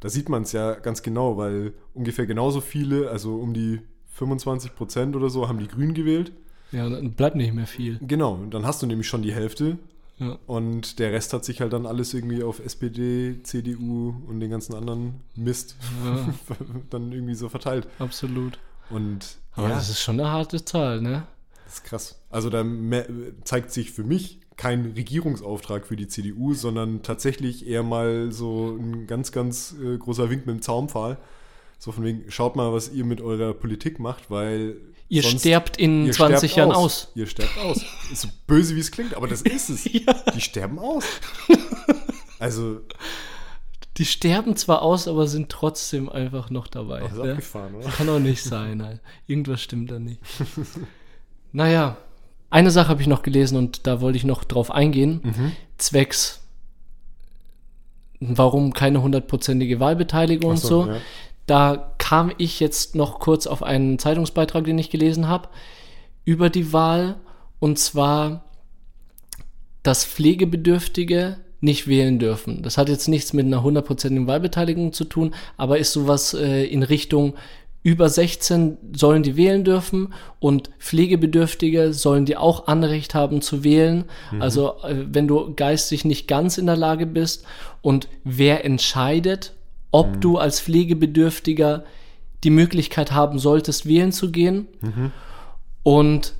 [0.00, 3.80] Da sieht man es ja ganz genau, weil ungefähr genauso viele, also um die
[4.14, 6.32] 25 Prozent oder so, haben die Grünen gewählt.
[6.70, 7.98] Ja, und dann bleibt nicht mehr viel.
[8.02, 9.78] Genau, dann hast du nämlich schon die Hälfte.
[10.18, 10.36] Ja.
[10.46, 14.74] Und der Rest hat sich halt dann alles irgendwie auf SPD, CDU und den ganzen
[14.74, 16.28] anderen Mist Ja,
[16.90, 17.86] dann irgendwie so verteilt.
[17.98, 18.58] absolut.
[18.90, 21.24] Und Aber ja, das ist schon eine harte Zahl, ne?
[21.68, 22.20] Das ist krass.
[22.30, 22.64] Also da
[23.44, 29.06] zeigt sich für mich kein Regierungsauftrag für die CDU, sondern tatsächlich eher mal so ein
[29.06, 31.18] ganz, ganz äh, großer Wink mit dem Zaunpfahl.
[31.78, 34.76] So von wegen, schaut mal, was ihr mit eurer Politik macht, weil
[35.10, 37.12] Ihr sterbt in ihr 20 sterbt Jahren aus.
[37.14, 37.84] Ihr sterbt aus.
[38.10, 39.84] Ist so böse, wie es klingt, aber das ist es.
[40.34, 41.04] Die sterben aus.
[42.40, 42.82] Also,
[43.96, 47.04] Die sterben zwar aus, aber sind trotzdem einfach noch dabei.
[47.04, 47.32] ist ne?
[47.32, 47.88] abgefahren, oder?
[47.88, 48.80] Kann doch nicht sein.
[48.80, 49.00] Halt.
[49.26, 50.20] Irgendwas stimmt da nicht.
[51.52, 51.96] naja,
[52.50, 55.20] eine Sache habe ich noch gelesen und da wollte ich noch drauf eingehen.
[55.22, 55.52] Mhm.
[55.76, 56.40] Zwecks,
[58.20, 60.86] warum keine hundertprozentige Wahlbeteiligung und Ach so.
[60.86, 60.96] ja.
[61.46, 65.48] Da kam ich jetzt noch kurz auf einen Zeitungsbeitrag, den ich gelesen habe,
[66.26, 67.16] über die Wahl.
[67.58, 68.44] Und zwar,
[69.82, 72.62] dass Pflegebedürftige nicht wählen dürfen.
[72.62, 76.82] Das hat jetzt nichts mit einer hundertprozentigen Wahlbeteiligung zu tun, aber ist sowas äh, in
[76.82, 77.34] Richtung
[77.82, 84.04] über 16 sollen die wählen dürfen und Pflegebedürftige sollen die auch Anrecht haben zu wählen.
[84.32, 84.42] Mhm.
[84.42, 87.44] Also äh, wenn du geistig nicht ganz in der Lage bist
[87.80, 89.54] und wer entscheidet,
[89.90, 90.20] ob mhm.
[90.20, 91.84] du als Pflegebedürftiger
[92.44, 94.66] die Möglichkeit haben solltest, wählen zu gehen.
[94.80, 95.12] Mhm.
[95.82, 96.34] Und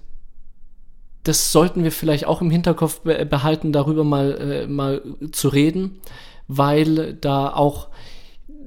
[1.24, 6.00] das sollten wir vielleicht auch im Hinterkopf behalten, darüber mal, äh, mal zu reden,
[6.46, 7.88] weil da auch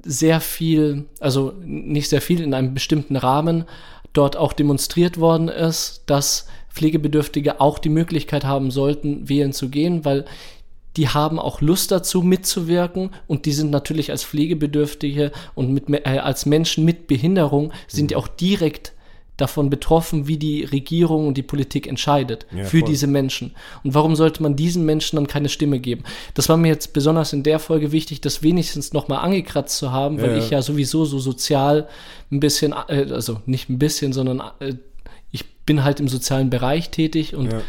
[0.04, 3.66] sehr viel, also nicht sehr viel, in einem bestimmten Rahmen
[4.14, 10.06] dort auch demonstriert worden ist, dass Pflegebedürftige auch die Möglichkeit haben sollten, wählen zu gehen,
[10.06, 10.26] weil
[10.98, 16.20] die haben auch Lust dazu mitzuwirken und die sind natürlich als Pflegebedürftige und mit, äh,
[16.20, 18.18] als Menschen mit Behinderung sind mhm.
[18.18, 18.94] auch direkt
[19.42, 22.90] davon betroffen, wie die Regierung und die Politik entscheidet ja, für voll.
[22.90, 23.54] diese Menschen.
[23.84, 26.04] Und warum sollte man diesen Menschen dann keine Stimme geben?
[26.34, 30.22] Das war mir jetzt besonders in der Folge wichtig, das wenigstens nochmal angekratzt zu haben,
[30.22, 31.88] weil ja, ich ja sowieso so sozial
[32.32, 34.76] ein bisschen, äh, also nicht ein bisschen, sondern äh,
[35.32, 37.62] ich bin halt im sozialen Bereich tätig und ja.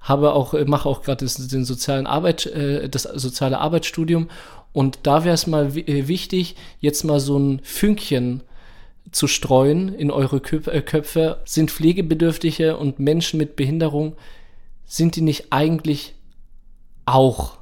[0.00, 2.50] habe auch, äh, mache auch gerade den sozialen Arbeit,
[2.90, 4.28] das soziale Arbeitsstudium.
[4.72, 8.42] Und da wäre es mal wichtig, jetzt mal so ein Fünkchen
[9.10, 11.40] zu streuen in eure äh, Köpfe.
[11.44, 14.16] Sind Pflegebedürftige und Menschen mit Behinderung,
[14.84, 16.14] sind die nicht eigentlich
[17.06, 17.58] auch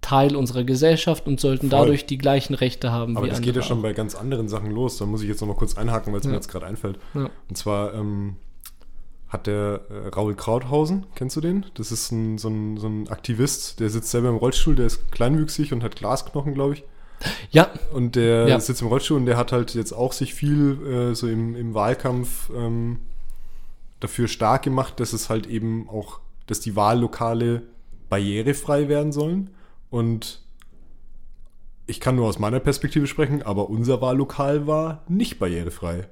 [0.00, 1.78] Teil unserer Gesellschaft und sollten Voll.
[1.78, 4.70] dadurch die gleichen Rechte haben Aber wie das geht ja schon bei ganz anderen Sachen
[4.70, 4.96] los.
[4.96, 6.30] Da muss ich jetzt noch mal kurz einhaken, weil es ja.
[6.30, 6.98] mir jetzt gerade einfällt.
[7.14, 7.28] Ja.
[7.48, 8.36] Und zwar ähm,
[9.28, 11.66] hat der äh, Raul Krauthausen, kennst du den?
[11.74, 15.12] Das ist ein, so, ein, so ein Aktivist, der sitzt selber im Rollstuhl, der ist
[15.12, 16.84] kleinwüchsig und hat Glasknochen, glaube ich.
[17.50, 17.70] Ja.
[17.92, 18.60] Und der ja.
[18.60, 21.74] sitzt im Rollstuhl und der hat halt jetzt auch sich viel äh, so im, im
[21.74, 22.98] Wahlkampf ähm,
[24.00, 27.62] dafür stark gemacht, dass es halt eben auch, dass die Wahllokale
[28.08, 29.50] barrierefrei werden sollen.
[29.90, 30.42] Und
[31.86, 36.08] ich kann nur aus meiner Perspektive sprechen, aber unser Wahllokal war nicht barrierefrei.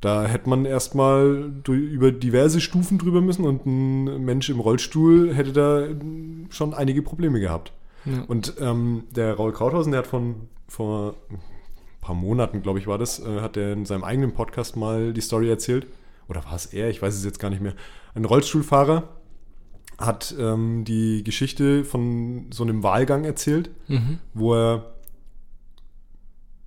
[0.00, 5.52] Da hätte man erstmal über diverse Stufen drüber müssen und ein Mensch im Rollstuhl hätte
[5.52, 5.88] da
[6.50, 7.72] schon einige Probleme gehabt.
[8.08, 8.24] Ja.
[8.26, 11.38] Und ähm, der Raul Krauthausen, der hat von vor ein
[12.00, 15.20] paar Monaten, glaube ich, war das, äh, hat er in seinem eigenen Podcast mal die
[15.20, 15.86] Story erzählt.
[16.28, 16.90] Oder war es er?
[16.90, 17.74] Ich weiß es jetzt gar nicht mehr.
[18.14, 19.08] Ein Rollstuhlfahrer
[19.98, 24.18] hat ähm, die Geschichte von so einem Wahlgang erzählt, mhm.
[24.34, 24.94] wo er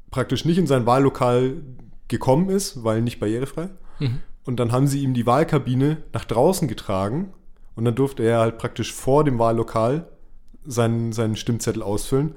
[0.10, 1.62] praktisch nicht in sein Wahllokal
[2.10, 3.70] gekommen ist, weil nicht barrierefrei.
[4.00, 4.20] Mhm.
[4.44, 7.34] Und dann haben sie ihm die Wahlkabine nach draußen getragen
[7.76, 10.08] und dann durfte er halt praktisch vor dem Wahllokal
[10.66, 12.36] seinen, seinen Stimmzettel ausfüllen.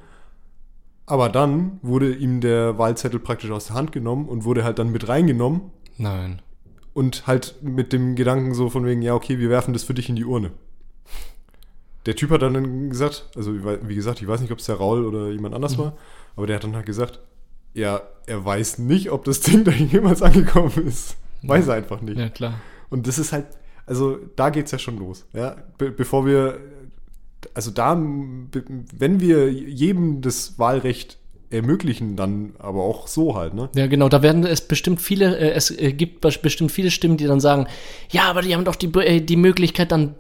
[1.07, 4.91] Aber dann wurde ihm der Wahlzettel praktisch aus der Hand genommen und wurde halt dann
[4.91, 5.71] mit reingenommen.
[5.99, 6.41] Nein.
[6.95, 10.09] Und halt mit dem Gedanken so von wegen, ja, okay, wir werfen das für dich
[10.09, 10.53] in die Urne.
[12.07, 15.05] Der Typ hat dann gesagt, also wie gesagt, ich weiß nicht, ob es der Raul
[15.05, 15.83] oder jemand anders mhm.
[15.83, 15.97] war,
[16.37, 17.21] aber der hat dann halt gesagt,
[17.73, 21.17] ja, er weiß nicht, ob das Ding da jemals angekommen ist.
[21.43, 22.19] Weiß er einfach nicht.
[22.19, 22.55] Ja, klar.
[22.89, 23.47] Und das ist halt,
[23.87, 25.27] also da geht es ja schon los.
[25.33, 25.57] Ja?
[25.77, 26.59] Be bevor wir
[27.55, 31.19] also da, wenn wir jedem das Wahlrecht
[31.55, 33.71] ermöglichen, dann aber auch so halt, ne?
[33.75, 37.27] Ja, genau, da werden es bestimmt viele, äh, es äh, gibt bestimmt viele Stimmen, die
[37.27, 37.67] dann sagen,
[38.11, 40.15] ja, aber die haben doch die, äh, die Möglichkeit, dann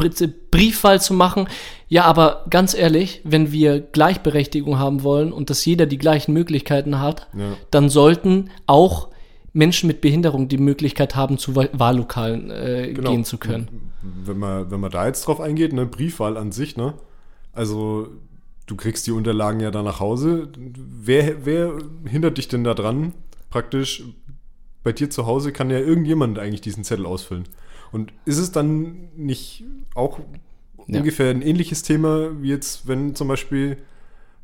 [0.50, 1.48] Briefwahl zu machen.
[1.88, 7.00] Ja, aber ganz ehrlich, wenn wir Gleichberechtigung haben wollen und dass jeder die gleichen Möglichkeiten
[7.00, 7.56] hat, ja.
[7.70, 9.08] dann sollten auch
[9.52, 12.48] Menschen mit Behinderung die Möglichkeit haben, zu Wahllokalen
[12.92, 13.10] genau.
[13.10, 13.92] gehen zu können.
[14.02, 16.94] Wenn man, wenn man da jetzt drauf eingeht, ne, Briefwahl an sich, ne?
[17.54, 18.08] Also,
[18.66, 20.48] du kriegst die Unterlagen ja da nach Hause.
[20.56, 23.14] Wer, wer hindert dich denn da dran?
[23.50, 24.04] Praktisch,
[24.82, 27.44] bei dir zu Hause kann ja irgendjemand eigentlich diesen Zettel ausfüllen.
[27.92, 30.18] Und ist es dann nicht auch
[30.86, 30.98] ja.
[30.98, 33.78] ungefähr ein ähnliches Thema, wie jetzt, wenn zum Beispiel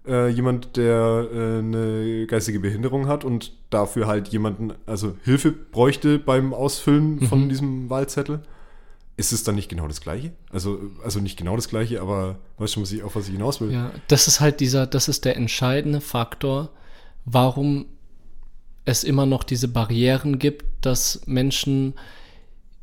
[0.07, 6.19] äh, jemand, der äh, eine geistige Behinderung hat und dafür halt jemanden, also Hilfe bräuchte
[6.19, 7.27] beim Ausfüllen mhm.
[7.27, 8.41] von diesem Wahlzettel?
[9.21, 10.33] Ist es dann nicht genau das Gleiche?
[10.51, 13.61] Also, also nicht genau das Gleiche, aber weißt du, was ich, auf was ich hinaus
[13.61, 13.71] will?
[13.71, 16.71] Ja, das ist halt dieser, das ist der entscheidende Faktor,
[17.27, 17.85] warum
[18.87, 21.93] es immer noch diese Barrieren gibt, dass Menschen,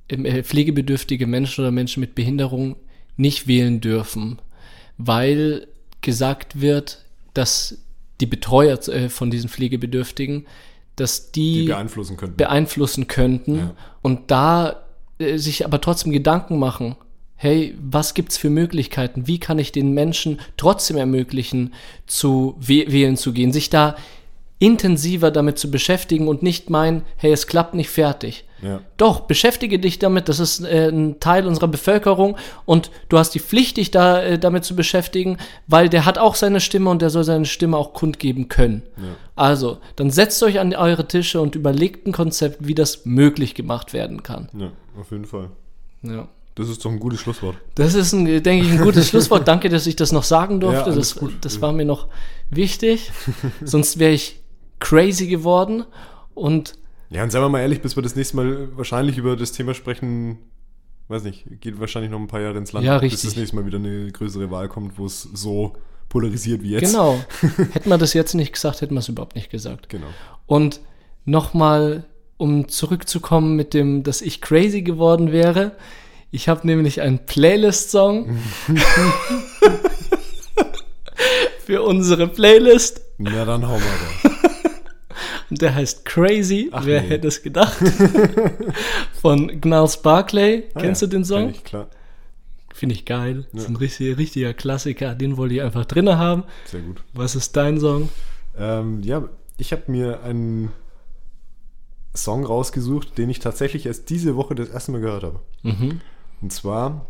[0.10, 2.76] äh, pflegebedürftige Menschen oder Menschen mit Behinderung
[3.16, 4.40] nicht wählen dürfen,
[5.00, 5.68] weil
[6.02, 7.80] gesagt wird, dass
[8.22, 10.46] die Betreuer äh, von diesen Pflegebedürftigen,
[10.96, 12.38] dass die, die beeinflussen könnten.
[12.38, 13.56] Beeinflussen könnten.
[13.56, 13.76] Ja.
[14.04, 14.87] Und da
[15.20, 16.96] sich aber trotzdem Gedanken machen,
[17.36, 19.28] hey, was gibt's für Möglichkeiten?
[19.28, 21.74] Wie kann ich den Menschen trotzdem ermöglichen,
[22.08, 23.54] zu wählen zu gehen?
[23.54, 23.96] Sich da
[24.60, 28.46] intensiver damit zu beschäftigen und nicht meinen, hey, es klappt nicht fertig.
[28.62, 28.82] Ja.
[28.98, 33.40] Doch, beschäftige dich damit, das ist äh, ein Teil unserer Bevölkerung und du hast die
[33.40, 35.38] Pflicht, dich da äh, damit zu beschäftigen,
[35.68, 38.82] weil der hat auch seine Stimme und der soll seine Stimme auch kundgeben können.
[39.36, 43.94] Also, dann setzt euch an eure Tische und überlegt ein Konzept, wie das möglich gemacht
[43.94, 44.50] werden kann.
[44.58, 45.52] Ja, auf jeden Fall.
[46.02, 46.28] Ja.
[46.56, 47.56] Das ist doch ein gutes Schlusswort.
[47.76, 49.48] Das ist, ein, denke ich, ein gutes Schlusswort.
[49.48, 50.90] Danke, dass ich das noch sagen durfte.
[50.90, 52.08] Ja, das, das war mir noch
[52.50, 53.12] wichtig.
[53.64, 54.40] Sonst wäre ich
[54.80, 55.86] crazy geworden.
[56.34, 56.76] Und
[57.10, 59.74] Ja, und seien wir mal ehrlich, bis wir das nächste Mal wahrscheinlich über das Thema
[59.74, 60.38] sprechen,
[61.08, 63.30] weiß nicht, geht wahrscheinlich noch ein paar Jahre ins Land, Ja, bis richtig.
[63.30, 65.74] das nächste Mal wieder eine größere Wahl kommt, wo es so
[66.10, 66.92] polarisiert wie jetzt.
[66.92, 67.20] genau,
[67.74, 69.90] hätten wir das jetzt nicht gesagt, hätten wir es überhaupt nicht gesagt.
[69.90, 70.08] Genau.
[70.46, 70.80] Und
[71.26, 72.06] nochmal,
[72.38, 75.76] um zurückzukommen mit dem, dass ich crazy geworden wäre.
[76.30, 78.38] Ich habe nämlich einen Playlist-Song
[81.66, 83.02] für unsere Playlist.
[83.18, 83.82] Na dann hau mal
[84.24, 84.27] da.
[85.50, 86.70] Und der heißt Crazy.
[86.72, 87.08] Ach Wer nee.
[87.10, 87.78] hätte es gedacht?
[89.22, 90.64] Von Gnarls Barclay.
[90.74, 91.46] Ah Kennst ja, du den Song?
[91.46, 91.88] kenn Ich, klar.
[92.74, 93.48] Finde ich geil.
[93.54, 93.74] Das ist Ja.
[93.74, 95.16] ein richtig, richtiger Klassiker.
[95.16, 96.44] Den wollte ich einfach drinne haben.
[96.66, 97.02] Sehr gut.
[97.14, 98.10] Was ist dein Song?
[98.58, 99.28] Ähm, ja,
[99.58, 100.72] ich habe mir einen
[102.16, 105.40] Song rausgesucht, den ich tatsächlich erst diese Woche das erste Mal gehört habe.
[105.64, 106.02] Mhm.
[106.42, 107.08] Und zwar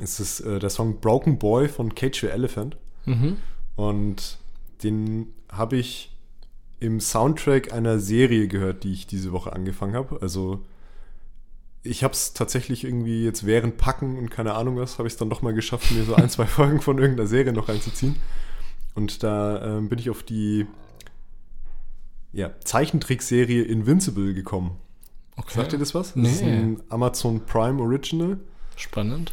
[0.00, 2.76] ist es äh, der Song Broken Boy von Cage the Elephant.
[3.06, 3.38] Mhm.
[3.76, 4.38] Und
[4.82, 6.13] den habe ich
[6.84, 10.20] im Soundtrack einer Serie gehört, die ich diese Woche angefangen habe.
[10.20, 10.60] Also
[11.82, 15.18] ich habe es tatsächlich irgendwie jetzt während Packen und keine Ahnung was, habe ich es
[15.18, 18.16] dann doch mal geschafft, mir so ein, zwei Folgen von irgendeiner Serie noch reinzuziehen.
[18.94, 20.66] Und da ähm, bin ich auf die
[22.32, 24.76] ja, Zeichentrickserie Invincible gekommen.
[25.36, 25.54] Okay.
[25.54, 26.14] Sagt ihr das was?
[26.14, 26.24] Nee.
[26.24, 28.38] Das ist ein Amazon Prime Original.
[28.76, 29.32] Spannend.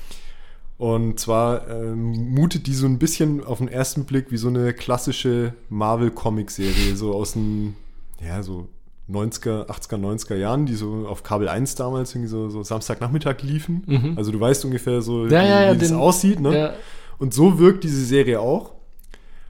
[0.81, 4.73] Und zwar ähm, mutet die so ein bisschen auf den ersten Blick wie so eine
[4.73, 7.75] klassische Marvel-Comic-Serie, so aus den,
[8.19, 8.67] ja, so
[9.07, 13.83] 90er, 80er, 90er Jahren, die so auf Kabel 1 damals irgendwie so, so Samstagnachmittag liefen.
[13.85, 14.13] Mhm.
[14.17, 16.39] Also du weißt ungefähr so, Ja, wie, ja, ja, wie das den- aussieht.
[16.39, 16.73] Ne?
[17.19, 18.71] Und so wirkt diese Serie auch,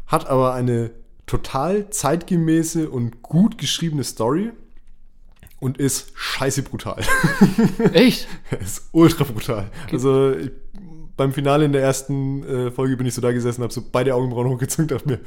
[0.07, 0.91] hat aber eine
[1.27, 4.49] total zeitgemäße und gut geschriebene Story
[5.61, 7.01] und ist scheiße brutal.
[7.93, 8.27] Echt?
[8.61, 9.71] ist ultra brutal.
[9.93, 10.51] Also ich,
[11.17, 14.13] beim Finale in der ersten äh, Folge bin ich so da gesessen, habe so beide
[14.15, 15.19] Augenbrauen hochgezogen und dachte mir,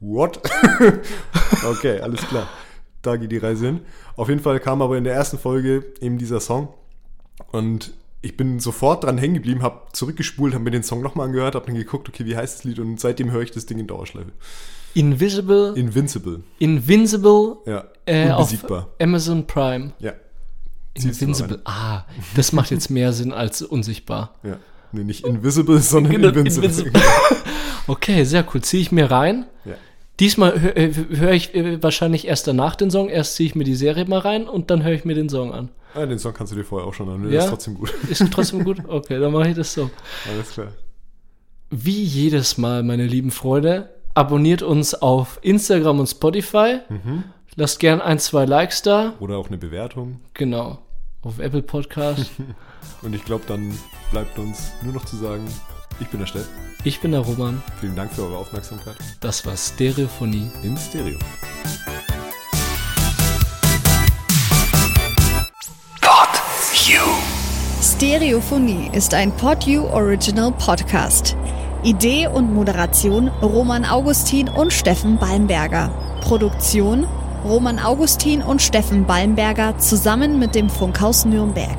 [0.00, 0.40] what?
[1.70, 2.48] okay, alles klar.
[3.02, 3.80] Da geht die Reise hin.
[4.16, 6.68] Auf jeden Fall kam aber in der ersten Folge eben dieser Song
[7.50, 11.56] und ich bin sofort dran hängen geblieben, habe zurückgespult, habe mir den Song nochmal angehört,
[11.56, 13.88] habe dann geguckt, okay, wie heißt das Lied und seitdem höre ich das Ding in
[13.88, 14.30] Dauerschleife.
[14.94, 16.42] Invisible, Invincible.
[16.60, 17.84] Invincible Ja.
[18.06, 18.88] äh, auf Unbesiegbar.
[19.00, 19.92] Amazon Prime.
[19.98, 20.12] Ja.
[20.94, 21.60] Invincible.
[21.64, 22.04] Ah,
[22.36, 24.34] das macht jetzt mehr Sinn als unsichtbar.
[24.44, 24.58] Ja.
[24.92, 26.68] Nee, nicht invisible, sondern Genau, invincible.
[26.68, 27.02] Invincible.
[27.88, 28.60] Okay, sehr cool.
[28.62, 29.44] Ziehe ich mir rein.
[29.64, 29.74] ja.
[30.20, 30.74] Diesmal höre
[31.18, 33.08] hör ich äh, wahrscheinlich erst danach den Song.
[33.08, 35.52] Erst ziehe ich mir die Serie mal rein und dann höre ich mir den Song
[35.52, 35.70] an.
[35.94, 37.30] Ah, den Song kannst du dir vorher auch schon anhören.
[37.30, 37.44] Der Ja?
[37.44, 37.92] ist trotzdem gut.
[38.08, 38.78] Ist trotzdem gut?
[38.88, 39.90] Okay, dann mache ich das so.
[40.30, 40.68] Alles klar.
[41.70, 46.78] Wie jedes Mal, meine lieben Freunde, abonniert uns auf Instagram und Spotify.
[46.88, 47.24] Mhm.
[47.56, 49.14] Lasst gern ein, zwei Likes da.
[49.18, 50.20] Oder auch eine Bewertung.
[50.34, 50.78] Genau.
[51.22, 52.30] Auf Apple Podcast.
[53.02, 53.76] Und ich glaube, dann
[54.10, 55.44] bleibt uns nur noch zu sagen,
[56.00, 56.48] ich bin der Steff.
[56.84, 57.62] Ich bin der Roman.
[57.80, 58.96] Vielen Dank für eure Aufmerksamkeit.
[59.20, 60.50] Das war Stereophonie.
[60.62, 61.18] In Stereo.
[68.02, 71.36] Stereophonie ist ein PodU Original Podcast.
[71.84, 75.88] Idee und Moderation Roman Augustin und Steffen Balmberger.
[76.20, 77.06] Produktion
[77.44, 81.78] Roman Augustin und Steffen Balmberger zusammen mit dem Funkhaus Nürnberg.